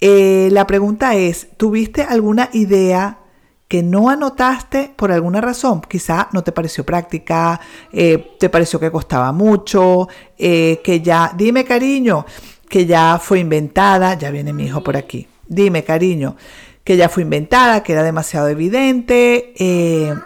Eh, 0.00 0.48
la 0.52 0.66
pregunta 0.66 1.14
es, 1.14 1.48
¿tuviste 1.56 2.02
alguna 2.02 2.50
idea 2.52 3.18
que 3.66 3.82
no 3.82 4.08
anotaste 4.08 4.92
por 4.96 5.10
alguna 5.10 5.40
razón? 5.40 5.80
Quizá 5.82 6.28
no 6.32 6.42
te 6.44 6.52
pareció 6.52 6.84
práctica, 6.84 7.60
eh, 7.92 8.36
te 8.38 8.48
pareció 8.48 8.78
que 8.78 8.90
costaba 8.90 9.32
mucho, 9.32 10.08
eh, 10.38 10.80
que 10.84 11.00
ya, 11.00 11.32
dime 11.36 11.64
cariño, 11.64 12.24
que 12.68 12.86
ya 12.86 13.18
fue 13.20 13.40
inventada, 13.40 14.14
ya 14.14 14.30
viene 14.30 14.52
mi 14.52 14.66
hijo 14.66 14.82
por 14.82 14.96
aquí, 14.96 15.26
dime 15.46 15.82
cariño, 15.82 16.36
que 16.84 16.96
ya 16.96 17.08
fue 17.08 17.24
inventada, 17.24 17.82
que 17.82 17.92
era 17.92 18.02
demasiado 18.02 18.48
evidente, 18.48 19.52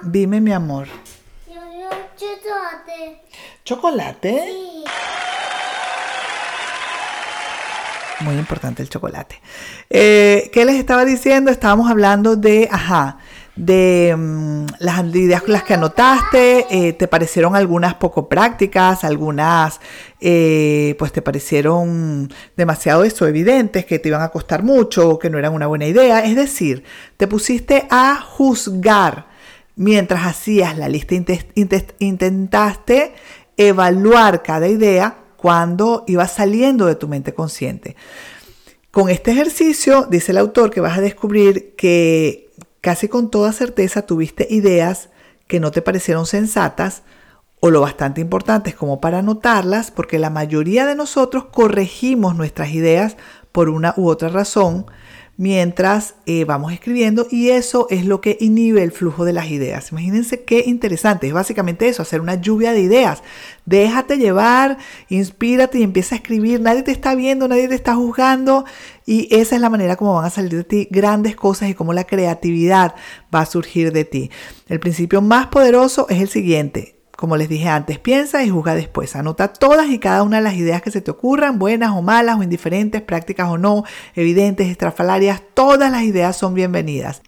dime 0.02 0.40
mi 0.40 0.52
amor. 0.52 0.86
Chocolate. 2.16 3.22
¿Chocolate? 3.64 4.44
Sí. 4.46 4.84
Muy 8.24 8.36
importante 8.36 8.82
el 8.82 8.88
chocolate. 8.88 9.40
Eh, 9.90 10.50
¿Qué 10.52 10.64
les 10.64 10.76
estaba 10.76 11.04
diciendo? 11.04 11.50
Estábamos 11.50 11.90
hablando 11.90 12.36
de, 12.36 12.68
ajá, 12.70 13.18
de 13.56 14.14
mm, 14.16 14.66
las 14.78 15.04
ideas 15.14 15.42
las 15.46 15.64
que 15.64 15.74
anotaste, 15.74 16.66
eh, 16.70 16.92
te 16.92 17.08
parecieron 17.08 17.54
algunas 17.56 17.94
poco 17.94 18.28
prácticas, 18.28 19.04
algunas 19.04 19.80
eh, 20.20 20.94
pues 20.98 21.12
te 21.12 21.20
parecieron 21.20 22.32
demasiado 22.56 23.04
eso, 23.04 23.26
evidentes, 23.26 23.84
que 23.84 23.98
te 23.98 24.08
iban 24.08 24.22
a 24.22 24.28
costar 24.28 24.62
mucho, 24.62 25.18
que 25.18 25.28
no 25.28 25.38
eran 25.38 25.52
una 25.52 25.66
buena 25.66 25.86
idea. 25.86 26.24
Es 26.24 26.36
decir, 26.36 26.84
te 27.16 27.26
pusiste 27.26 27.86
a 27.90 28.20
juzgar 28.20 29.26
mientras 29.74 30.26
hacías 30.26 30.78
la 30.78 30.88
lista, 30.88 31.14
intentaste 31.98 33.14
evaluar 33.56 34.42
cada 34.42 34.68
idea 34.68 35.21
cuando 35.42 36.04
iba 36.06 36.28
saliendo 36.28 36.86
de 36.86 36.94
tu 36.94 37.08
mente 37.08 37.34
consciente. 37.34 37.96
Con 38.92 39.08
este 39.08 39.32
ejercicio, 39.32 40.06
dice 40.08 40.30
el 40.30 40.38
autor, 40.38 40.70
que 40.70 40.80
vas 40.80 40.96
a 40.96 41.00
descubrir 41.00 41.74
que 41.74 42.52
casi 42.80 43.08
con 43.08 43.28
toda 43.28 43.52
certeza 43.52 44.02
tuviste 44.02 44.46
ideas 44.48 45.08
que 45.48 45.58
no 45.58 45.72
te 45.72 45.82
parecieron 45.82 46.26
sensatas 46.26 47.02
o 47.58 47.70
lo 47.70 47.80
bastante 47.80 48.20
importantes 48.20 48.76
como 48.76 49.00
para 49.00 49.18
anotarlas, 49.18 49.90
porque 49.90 50.20
la 50.20 50.30
mayoría 50.30 50.86
de 50.86 50.94
nosotros 50.94 51.46
corregimos 51.46 52.36
nuestras 52.36 52.70
ideas 52.70 53.16
por 53.50 53.68
una 53.68 53.94
u 53.96 54.08
otra 54.08 54.28
razón, 54.28 54.86
mientras 55.42 56.14
eh, 56.24 56.44
vamos 56.44 56.72
escribiendo 56.72 57.26
y 57.28 57.50
eso 57.50 57.88
es 57.90 58.06
lo 58.06 58.20
que 58.20 58.38
inhibe 58.38 58.84
el 58.84 58.92
flujo 58.92 59.24
de 59.24 59.32
las 59.32 59.50
ideas. 59.50 59.90
Imagínense 59.90 60.44
qué 60.44 60.62
interesante, 60.64 61.26
es 61.26 61.32
básicamente 61.32 61.88
eso, 61.88 62.02
hacer 62.02 62.20
una 62.20 62.36
lluvia 62.36 62.72
de 62.72 62.82
ideas. 62.82 63.24
Déjate 63.66 64.18
llevar, 64.18 64.78
inspírate 65.08 65.80
y 65.80 65.82
empieza 65.82 66.14
a 66.14 66.18
escribir, 66.18 66.60
nadie 66.60 66.84
te 66.84 66.92
está 66.92 67.16
viendo, 67.16 67.48
nadie 67.48 67.66
te 67.66 67.74
está 67.74 67.96
juzgando 67.96 68.64
y 69.04 69.26
esa 69.34 69.56
es 69.56 69.60
la 69.60 69.68
manera 69.68 69.96
como 69.96 70.14
van 70.14 70.26
a 70.26 70.30
salir 70.30 70.54
de 70.54 70.62
ti 70.62 70.86
grandes 70.92 71.34
cosas 71.34 71.70
y 71.70 71.74
cómo 71.74 71.92
la 71.92 72.04
creatividad 72.04 72.94
va 73.34 73.40
a 73.40 73.46
surgir 73.46 73.92
de 73.92 74.04
ti. 74.04 74.30
El 74.68 74.78
principio 74.78 75.22
más 75.22 75.48
poderoso 75.48 76.06
es 76.08 76.20
el 76.20 76.28
siguiente, 76.28 77.01
como 77.22 77.36
les 77.36 77.48
dije 77.48 77.68
antes, 77.68 78.00
piensa 78.00 78.42
y 78.42 78.50
juzga 78.50 78.74
después. 78.74 79.14
Anota 79.14 79.52
todas 79.52 79.88
y 79.90 80.00
cada 80.00 80.24
una 80.24 80.38
de 80.38 80.42
las 80.42 80.54
ideas 80.54 80.82
que 80.82 80.90
se 80.90 81.00
te 81.00 81.12
ocurran, 81.12 81.56
buenas 81.56 81.92
o 81.92 82.02
malas 82.02 82.36
o 82.36 82.42
indiferentes, 82.42 83.00
prácticas 83.00 83.48
o 83.48 83.58
no, 83.58 83.84
evidentes, 84.16 84.66
estrafalarias, 84.66 85.40
todas 85.54 85.92
las 85.92 86.02
ideas 86.02 86.36
son 86.36 86.52
bienvenidas. 86.54 87.22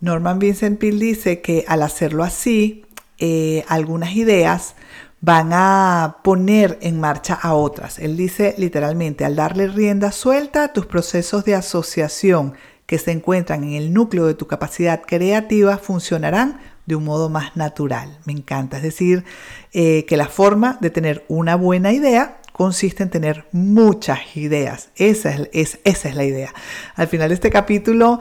Norman 0.00 0.40
Vincent 0.40 0.80
Peale 0.80 0.98
dice 0.98 1.40
que 1.40 1.64
al 1.68 1.84
hacerlo 1.84 2.24
así, 2.24 2.84
eh, 3.18 3.64
algunas 3.68 4.16
ideas 4.16 4.74
van 5.20 5.50
a 5.52 6.16
poner 6.24 6.80
en 6.82 6.98
marcha 6.98 7.34
a 7.34 7.54
otras. 7.54 8.00
Él 8.00 8.16
dice 8.16 8.56
literalmente, 8.58 9.24
al 9.24 9.36
darle 9.36 9.68
rienda 9.68 10.10
suelta 10.10 10.72
tus 10.72 10.86
procesos 10.86 11.44
de 11.44 11.54
asociación 11.54 12.54
que 12.86 12.98
se 12.98 13.12
encuentran 13.12 13.62
en 13.62 13.74
el 13.74 13.92
núcleo 13.92 14.26
de 14.26 14.34
tu 14.34 14.48
capacidad 14.48 15.00
creativa 15.06 15.78
funcionarán 15.78 16.71
de 16.86 16.96
un 16.96 17.04
modo 17.04 17.28
más 17.28 17.56
natural. 17.56 18.18
Me 18.24 18.32
encanta. 18.32 18.78
Es 18.78 18.82
decir, 18.82 19.24
eh, 19.72 20.04
que 20.06 20.16
la 20.16 20.28
forma 20.28 20.78
de 20.80 20.90
tener 20.90 21.24
una 21.28 21.56
buena 21.56 21.92
idea 21.92 22.38
consiste 22.52 23.02
en 23.02 23.10
tener 23.10 23.46
muchas 23.52 24.36
ideas. 24.36 24.90
Esa 24.96 25.34
es, 25.52 25.78
la 26.14 26.24
idea. 26.24 26.52
Al 26.94 27.08
final 27.08 27.28
de 27.28 27.34
este 27.34 27.50
capítulo, 27.50 28.18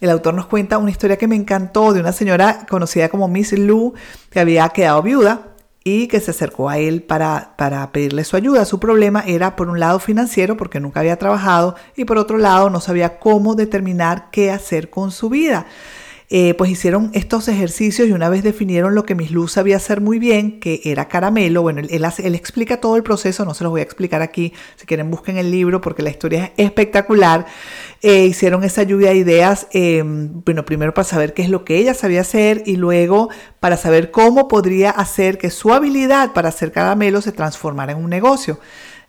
el 0.00 0.10
autor 0.10 0.34
nos 0.34 0.46
cuenta 0.46 0.78
una 0.78 0.90
historia 0.90 1.16
que 1.16 1.28
me 1.28 1.36
encantó 1.36 1.92
de 1.92 2.00
una 2.00 2.12
señora 2.12 2.66
conocida 2.68 3.08
como 3.08 3.28
Miss 3.28 3.52
Lou, 3.52 3.94
que 4.30 4.40
había 4.40 4.68
quedado 4.70 5.02
viuda 5.02 5.54
y 5.86 6.08
que 6.08 6.20
se 6.20 6.30
acercó 6.30 6.70
a 6.70 6.78
él 6.78 7.02
para, 7.02 7.54
para 7.58 7.92
pedirle 7.92 8.24
su 8.24 8.36
ayuda. 8.36 8.64
Su 8.64 8.80
problema 8.80 9.22
era 9.26 9.54
por 9.54 9.68
un 9.68 9.78
lado 9.78 9.98
financiero 9.98 10.56
porque 10.56 10.80
nunca 10.80 11.00
había 11.00 11.18
trabajado 11.18 11.76
y 11.94 12.06
por 12.06 12.16
otro 12.16 12.38
lado 12.38 12.70
no 12.70 12.80
sabía 12.80 13.18
cómo 13.18 13.54
determinar 13.54 14.30
qué 14.30 14.50
hacer 14.50 14.88
con 14.88 15.10
su 15.10 15.28
vida. 15.28 15.66
Eh, 16.30 16.54
pues 16.54 16.70
hicieron 16.70 17.10
estos 17.12 17.48
ejercicios 17.48 18.08
y 18.08 18.12
una 18.12 18.30
vez 18.30 18.42
definieron 18.42 18.94
lo 18.94 19.04
que 19.04 19.14
Miss 19.14 19.30
Luz 19.30 19.52
sabía 19.52 19.76
hacer 19.76 20.00
muy 20.00 20.18
bien, 20.18 20.58
que 20.58 20.80
era 20.84 21.06
caramelo. 21.06 21.60
Bueno, 21.60 21.80
él, 21.80 22.34
explica 22.34 22.80
todo 22.80 22.96
el 22.96 23.02
proceso, 23.02 23.44
no 23.44 23.52
se 23.52 23.62
los 23.62 23.70
voy 23.70 23.80
a 23.80 23.84
explicar 23.84 24.22
aquí. 24.22 24.54
Si 24.76 24.86
quieren, 24.86 25.10
busquen 25.10 25.36
el 25.36 25.50
libro 25.50 25.82
porque 25.82 26.02
la 26.02 26.10
historia 26.10 26.52
es 26.56 26.66
espectacular. 26.66 27.46
Eh, 28.00 28.24
hicieron 28.24 28.64
esa 28.64 28.84
lluvia 28.84 29.10
de 29.10 29.16
ideas, 29.16 29.66
em, 29.72 30.42
bueno, 30.44 30.64
primero 30.64 30.94
para 30.94 31.04
saber 31.04 31.34
qué 31.34 31.42
es 31.42 31.50
lo 31.50 31.64
que 31.64 31.76
ella 31.76 31.92
sabía 31.92 32.22
hacer 32.22 32.62
y 32.64 32.76
luego 32.76 33.28
para 33.60 33.76
saber 33.76 34.10
cómo 34.10 34.48
podría 34.48 34.90
hacer 34.90 35.36
que 35.36 35.50
su 35.50 35.74
habilidad 35.74 36.32
para 36.32 36.48
hacer 36.48 36.72
caramelo 36.72 37.20
se 37.20 37.32
transformara 37.32 37.92
en 37.92 37.98
un 37.98 38.10
negocio. 38.10 38.58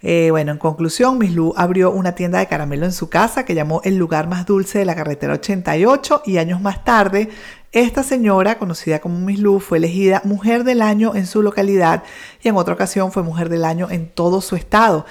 Eh, 0.02 0.30
bueno, 0.32 0.52
en 0.52 0.58
conclusión, 0.58 1.18
Miss 1.18 1.34
Lu 1.34 1.54
abrió 1.58 1.92
una 1.92 2.14
tienda 2.14 2.40
de 2.40 2.48
caramelo 2.48 2.86
en 2.86 2.94
su 2.94 3.10
casa 3.10 3.46
que 3.46 3.56
llamó 3.56 3.82
el 3.84 3.98
lugar 3.98 4.28
más 4.28 4.46
dulce 4.46 4.80
de 4.80 4.86
la 4.86 4.96
carretera 4.96 5.34
88 5.34 6.24
y 6.26 6.38
años 6.38 6.62
más 6.62 6.84
tarde 6.84 7.30
esta 7.76 8.04
señora, 8.04 8.58
conocida 8.58 9.00
como 9.00 9.20
Miss 9.20 9.38
Lu, 9.38 9.60
fue 9.60 9.80
elegida 9.80 10.22
mujer 10.24 10.64
del 10.64 10.82
año 10.82 11.14
en 11.14 11.28
su 11.28 11.42
localidad 11.42 12.04
y 12.42 12.48
en 12.48 12.56
otra 12.56 12.74
ocasión 12.74 13.12
fue 13.12 13.22
mujer 13.22 13.50
del 13.50 13.66
año 13.66 13.90
en 13.92 14.08
todo 14.08 14.40
su 14.40 14.56
estado. 14.56 15.06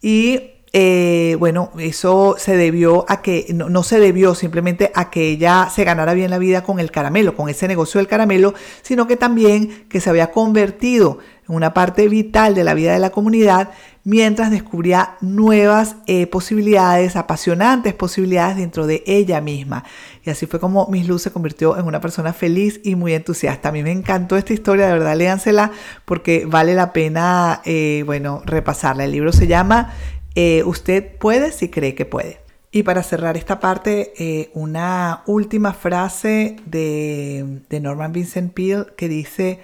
Y 0.00 0.40
eh, 0.72 1.36
bueno, 1.38 1.70
eso 1.78 2.36
se 2.38 2.56
debió 2.56 3.04
a 3.06 3.20
que, 3.20 3.44
no, 3.52 3.68
no, 3.68 3.82
se 3.82 4.00
debió 4.00 4.34
simplemente 4.34 4.92
a 4.94 5.10
que 5.10 5.28
ella 5.28 5.68
se 5.70 5.84
ganara 5.84 6.14
bien 6.14 6.30
la 6.30 6.38
vida 6.38 6.62
con 6.62 6.80
el 6.80 6.90
caramelo, 6.90 7.36
con 7.36 7.50
ese 7.50 7.68
negocio 7.68 7.98
del 7.98 8.08
caramelo, 8.08 8.54
sino 8.80 9.06
que 9.06 9.18
también 9.18 9.84
que 9.90 10.00
se 10.00 10.08
había 10.08 10.30
convertido 10.30 11.18
en 11.46 11.54
una 11.54 11.74
parte 11.74 12.08
vital 12.08 12.54
de 12.54 12.64
la 12.64 12.72
vida 12.72 12.94
de 12.94 12.98
la 12.98 13.10
comunidad 13.10 13.72
mientras 14.06 14.52
descubría 14.52 15.16
nuevas 15.20 15.96
eh, 16.06 16.28
posibilidades, 16.28 17.16
apasionantes 17.16 17.92
posibilidades 17.92 18.56
dentro 18.56 18.86
de 18.86 19.02
ella 19.04 19.40
misma. 19.40 19.82
Y 20.24 20.30
así 20.30 20.46
fue 20.46 20.60
como 20.60 20.86
Miss 20.86 21.08
Luz 21.08 21.22
se 21.22 21.32
convirtió 21.32 21.76
en 21.76 21.86
una 21.86 22.00
persona 22.00 22.32
feliz 22.32 22.80
y 22.84 22.94
muy 22.94 23.14
entusiasta. 23.14 23.70
A 23.70 23.72
mí 23.72 23.82
me 23.82 23.90
encantó 23.90 24.36
esta 24.36 24.52
historia, 24.52 24.86
de 24.86 24.92
verdad, 24.92 25.16
léansela 25.16 25.72
porque 26.04 26.46
vale 26.46 26.76
la 26.76 26.92
pena, 26.92 27.62
eh, 27.64 28.04
bueno, 28.06 28.42
repasarla. 28.46 29.04
El 29.04 29.10
libro 29.10 29.32
se 29.32 29.48
llama 29.48 29.92
eh, 30.36 30.62
Usted 30.62 31.18
puede 31.18 31.50
si 31.50 31.68
cree 31.68 31.96
que 31.96 32.06
puede. 32.06 32.38
Y 32.70 32.84
para 32.84 33.02
cerrar 33.02 33.36
esta 33.36 33.58
parte, 33.58 34.50
una 34.54 35.22
última 35.26 35.72
frase 35.72 36.56
de, 36.66 37.62
de 37.68 37.80
Norman 37.80 38.12
Vincent 38.12 38.52
Peale 38.52 38.86
que 38.96 39.08
dice, 39.08 39.60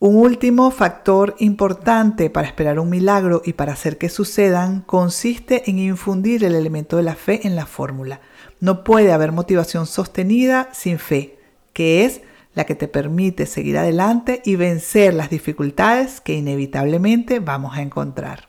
un 0.00 0.16
último 0.16 0.70
factor 0.70 1.36
importante 1.40 2.30
para 2.30 2.46
esperar 2.46 2.78
un 2.78 2.88
milagro 2.88 3.42
y 3.44 3.52
para 3.52 3.74
hacer 3.74 3.98
que 3.98 4.08
sucedan 4.08 4.80
consiste 4.80 5.70
en 5.70 5.78
infundir 5.78 6.42
el 6.42 6.54
elemento 6.54 6.96
de 6.96 7.02
la 7.02 7.14
fe 7.14 7.46
en 7.46 7.54
la 7.54 7.66
fórmula. 7.66 8.22
No 8.60 8.82
puede 8.82 9.12
haber 9.12 9.30
motivación 9.30 9.86
sostenida 9.86 10.70
sin 10.72 10.98
fe, 10.98 11.38
que 11.74 12.06
es 12.06 12.22
la 12.54 12.64
que 12.64 12.74
te 12.74 12.88
permite 12.88 13.44
seguir 13.44 13.76
adelante 13.76 14.40
y 14.42 14.56
vencer 14.56 15.12
las 15.12 15.28
dificultades 15.28 16.22
que 16.22 16.32
inevitablemente 16.32 17.38
vamos 17.38 17.76
a 17.76 17.82
encontrar. 17.82 18.48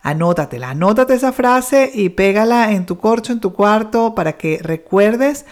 Anótatela, 0.00 0.70
anótate 0.70 1.14
esa 1.14 1.32
frase 1.32 1.90
y 1.92 2.10
pégala 2.10 2.70
en 2.70 2.86
tu 2.86 2.98
corcho, 2.98 3.32
en 3.32 3.40
tu 3.40 3.52
cuarto, 3.52 4.14
para 4.14 4.34
que 4.34 4.60
recuerdes 4.62 5.44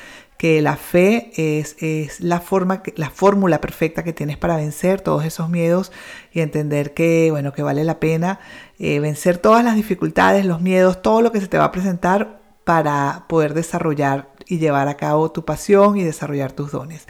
que 0.42 0.60
la 0.60 0.74
fe 0.74 1.30
es, 1.36 2.18
la, 2.18 2.40
forma, 2.40 2.82
la 2.96 3.10
fórmula 3.10 3.60
perfecta 3.60 4.02
que 4.02 4.12
tienes 4.12 4.38
para 4.38 4.56
vencer 4.56 5.00
todos 5.00 5.24
esos 5.24 5.48
miedos 5.48 5.92
y 6.32 6.40
entender 6.40 6.94
que, 6.94 7.28
bueno, 7.30 7.52
que 7.52 7.62
vale 7.62 7.84
la 7.84 8.00
pena 8.00 8.40
eh, 8.80 8.98
vencer 8.98 9.38
todas 9.38 9.64
las 9.64 9.76
dificultades, 9.76 10.44
los 10.44 10.60
miedos, 10.60 11.00
todo 11.00 11.22
lo 11.22 11.30
que 11.30 11.40
se 11.40 11.46
te 11.46 11.58
va 11.58 11.66
a 11.66 11.70
presentar 11.70 12.40
para 12.64 13.26
poder 13.28 13.54
desarrollar 13.54 14.30
y 14.48 14.58
llevar 14.58 14.88
a 14.88 14.96
cabo 14.96 15.30
tu 15.30 15.44
pasión 15.44 15.96
y 15.96 16.02
desarrollar 16.02 16.50
tus 16.50 16.72
dones. 16.72 17.06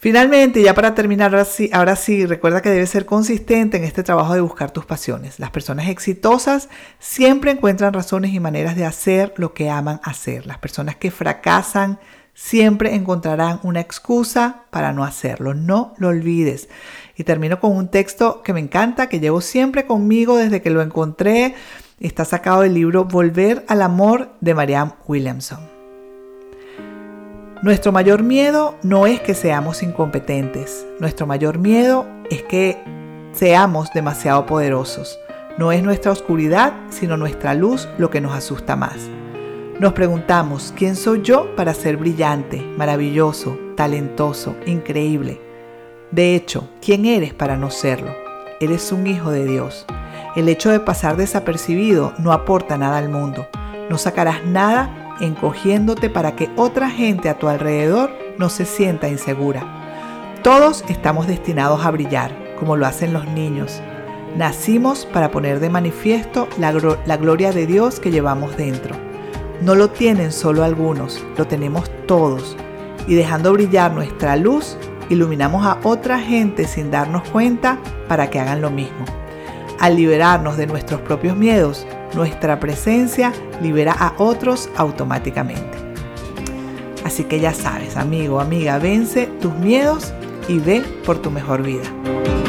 Finalmente, 0.00 0.60
ya 0.60 0.74
para 0.74 0.96
terminar, 0.96 1.30
ahora 1.30 1.44
sí, 1.44 1.70
ahora 1.72 1.94
sí, 1.94 2.26
recuerda 2.26 2.62
que 2.62 2.70
debes 2.70 2.90
ser 2.90 3.06
consistente 3.06 3.76
en 3.76 3.84
este 3.84 4.02
trabajo 4.02 4.34
de 4.34 4.40
buscar 4.40 4.72
tus 4.72 4.86
pasiones. 4.86 5.38
Las 5.38 5.50
personas 5.50 5.88
exitosas 5.88 6.68
siempre 6.98 7.52
encuentran 7.52 7.92
razones 7.92 8.34
y 8.34 8.40
maneras 8.40 8.74
de 8.74 8.86
hacer 8.86 9.34
lo 9.36 9.54
que 9.54 9.70
aman 9.70 10.00
hacer. 10.02 10.46
Las 10.46 10.58
personas 10.58 10.96
que 10.96 11.12
fracasan 11.12 12.00
Siempre 12.42 12.94
encontrarán 12.94 13.60
una 13.64 13.80
excusa 13.80 14.62
para 14.70 14.94
no 14.94 15.04
hacerlo. 15.04 15.52
No 15.52 15.92
lo 15.98 16.08
olvides. 16.08 16.70
Y 17.14 17.24
termino 17.24 17.60
con 17.60 17.76
un 17.76 17.88
texto 17.88 18.42
que 18.42 18.54
me 18.54 18.60
encanta, 18.60 19.10
que 19.10 19.20
llevo 19.20 19.42
siempre 19.42 19.86
conmigo 19.86 20.38
desde 20.38 20.62
que 20.62 20.70
lo 20.70 20.80
encontré. 20.80 21.54
Está 22.00 22.24
sacado 22.24 22.62
del 22.62 22.72
libro 22.72 23.04
Volver 23.04 23.62
al 23.68 23.82
Amor 23.82 24.30
de 24.40 24.54
Marianne 24.54 24.94
Williamson. 25.06 25.60
Nuestro 27.62 27.92
mayor 27.92 28.22
miedo 28.22 28.74
no 28.82 29.06
es 29.06 29.20
que 29.20 29.34
seamos 29.34 29.82
incompetentes. 29.82 30.86
Nuestro 30.98 31.26
mayor 31.26 31.58
miedo 31.58 32.06
es 32.30 32.42
que 32.42 32.82
seamos 33.32 33.92
demasiado 33.92 34.46
poderosos. 34.46 35.20
No 35.58 35.72
es 35.72 35.82
nuestra 35.82 36.10
oscuridad, 36.10 36.72
sino 36.88 37.18
nuestra 37.18 37.52
luz 37.52 37.86
lo 37.98 38.08
que 38.08 38.22
nos 38.22 38.32
asusta 38.32 38.76
más. 38.76 39.10
Nos 39.80 39.94
preguntamos, 39.94 40.74
¿quién 40.76 40.94
soy 40.94 41.22
yo 41.22 41.56
para 41.56 41.72
ser 41.72 41.96
brillante, 41.96 42.60
maravilloso, 42.76 43.58
talentoso, 43.76 44.54
increíble? 44.66 45.40
De 46.10 46.34
hecho, 46.34 46.68
¿quién 46.82 47.06
eres 47.06 47.32
para 47.32 47.56
no 47.56 47.70
serlo? 47.70 48.14
Eres 48.60 48.92
un 48.92 49.06
hijo 49.06 49.30
de 49.30 49.46
Dios. 49.46 49.86
El 50.36 50.50
hecho 50.50 50.68
de 50.68 50.80
pasar 50.80 51.16
desapercibido 51.16 52.12
no 52.18 52.34
aporta 52.34 52.76
nada 52.76 52.98
al 52.98 53.08
mundo. 53.08 53.48
No 53.88 53.96
sacarás 53.96 54.44
nada 54.44 55.16
encogiéndote 55.18 56.10
para 56.10 56.36
que 56.36 56.50
otra 56.56 56.90
gente 56.90 57.30
a 57.30 57.38
tu 57.38 57.48
alrededor 57.48 58.10
no 58.36 58.50
se 58.50 58.66
sienta 58.66 59.08
insegura. 59.08 59.62
Todos 60.42 60.84
estamos 60.90 61.26
destinados 61.26 61.86
a 61.86 61.90
brillar, 61.90 62.36
como 62.58 62.76
lo 62.76 62.84
hacen 62.84 63.14
los 63.14 63.26
niños. 63.28 63.80
Nacimos 64.36 65.06
para 65.06 65.30
poner 65.30 65.58
de 65.58 65.70
manifiesto 65.70 66.48
la, 66.58 66.70
la 67.06 67.16
gloria 67.16 67.50
de 67.50 67.66
Dios 67.66 67.98
que 67.98 68.10
llevamos 68.10 68.58
dentro. 68.58 69.09
No 69.60 69.74
lo 69.74 69.90
tienen 69.90 70.32
solo 70.32 70.64
algunos, 70.64 71.22
lo 71.36 71.46
tenemos 71.46 71.90
todos. 72.06 72.56
Y 73.06 73.14
dejando 73.14 73.52
brillar 73.52 73.92
nuestra 73.92 74.36
luz, 74.36 74.78
iluminamos 75.10 75.66
a 75.66 75.78
otra 75.82 76.18
gente 76.18 76.66
sin 76.66 76.90
darnos 76.90 77.28
cuenta 77.28 77.78
para 78.08 78.30
que 78.30 78.40
hagan 78.40 78.62
lo 78.62 78.70
mismo. 78.70 79.04
Al 79.78 79.96
liberarnos 79.96 80.56
de 80.56 80.66
nuestros 80.66 81.02
propios 81.02 81.36
miedos, 81.36 81.86
nuestra 82.14 82.58
presencia 82.58 83.32
libera 83.60 83.92
a 83.92 84.14
otros 84.16 84.70
automáticamente. 84.76 85.78
Así 87.04 87.24
que 87.24 87.40
ya 87.40 87.52
sabes, 87.52 87.96
amigo, 87.96 88.40
amiga, 88.40 88.78
vence 88.78 89.26
tus 89.40 89.54
miedos 89.54 90.14
y 90.48 90.58
ve 90.58 90.82
por 91.04 91.18
tu 91.18 91.30
mejor 91.30 91.62
vida. 91.62 92.39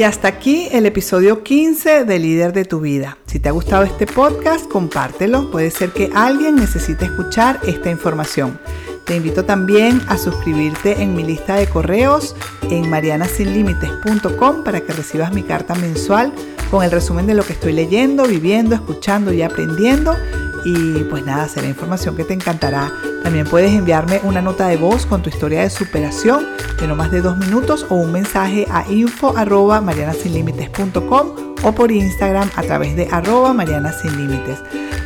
Y 0.00 0.02
hasta 0.02 0.28
aquí 0.28 0.66
el 0.72 0.86
episodio 0.86 1.42
15 1.42 2.06
de 2.06 2.18
Líder 2.18 2.54
de 2.54 2.64
tu 2.64 2.80
Vida. 2.80 3.18
Si 3.26 3.38
te 3.38 3.50
ha 3.50 3.52
gustado 3.52 3.82
este 3.84 4.06
podcast, 4.06 4.66
compártelo. 4.66 5.50
Puede 5.50 5.70
ser 5.70 5.90
que 5.90 6.10
alguien 6.14 6.56
necesite 6.56 7.04
escuchar 7.04 7.60
esta 7.66 7.90
información. 7.90 8.58
Te 9.04 9.16
invito 9.16 9.44
también 9.44 10.00
a 10.08 10.16
suscribirte 10.16 11.02
en 11.02 11.14
mi 11.14 11.22
lista 11.22 11.56
de 11.56 11.66
correos 11.66 12.34
en 12.70 12.88
marianasinlimites.com 12.88 14.64
para 14.64 14.80
que 14.80 14.94
recibas 14.94 15.34
mi 15.34 15.42
carta 15.42 15.74
mensual 15.74 16.32
con 16.70 16.82
el 16.82 16.90
resumen 16.90 17.26
de 17.26 17.34
lo 17.34 17.42
que 17.42 17.52
estoy 17.52 17.74
leyendo, 17.74 18.24
viviendo, 18.24 18.74
escuchando 18.74 19.34
y 19.34 19.42
aprendiendo. 19.42 20.16
Y 20.64 21.04
pues 21.04 21.24
nada, 21.24 21.48
será 21.48 21.68
información 21.68 22.16
que 22.16 22.24
te 22.24 22.34
encantará. 22.34 22.92
También 23.22 23.46
puedes 23.46 23.72
enviarme 23.72 24.20
una 24.22 24.42
nota 24.42 24.68
de 24.68 24.76
voz 24.76 25.06
con 25.06 25.22
tu 25.22 25.28
historia 25.30 25.62
de 25.62 25.70
superación 25.70 26.46
de 26.80 26.86
no 26.86 26.96
más 26.96 27.10
de 27.10 27.20
dos 27.20 27.36
minutos 27.36 27.86
o 27.90 27.94
un 27.94 28.12
mensaje 28.12 28.66
a 28.70 28.90
info 28.90 29.36
arroba 29.36 29.82
o 31.62 31.72
por 31.72 31.92
Instagram 31.92 32.50
a 32.56 32.62
través 32.62 32.96
de 32.96 33.08
arroba 33.10 33.52
Mariana 33.52 33.92
Sin 33.92 34.16
Límites. 34.16 34.58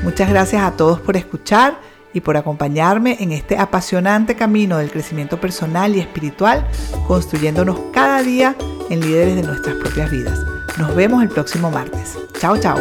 Muchas 0.02 0.28
gracias 0.28 0.62
a 0.62 0.72
todos 0.72 1.00
por 1.00 1.16
escuchar 1.16 1.80
y 2.12 2.20
por 2.20 2.36
acompañarme 2.36 3.16
en 3.20 3.32
este 3.32 3.58
apasionante 3.58 4.36
camino 4.36 4.78
del 4.78 4.90
crecimiento 4.90 5.40
personal 5.40 5.96
y 5.96 6.00
espiritual, 6.00 6.66
construyéndonos 7.08 7.76
cada 7.92 8.22
día 8.22 8.54
en 8.88 9.00
líderes 9.00 9.34
de 9.34 9.42
nuestras 9.42 9.74
propias 9.76 10.10
vidas. 10.10 10.38
Nos 10.78 10.94
vemos 10.94 11.22
el 11.22 11.28
próximo 11.28 11.70
martes. 11.70 12.16
Chao, 12.38 12.56
chao. 12.56 12.78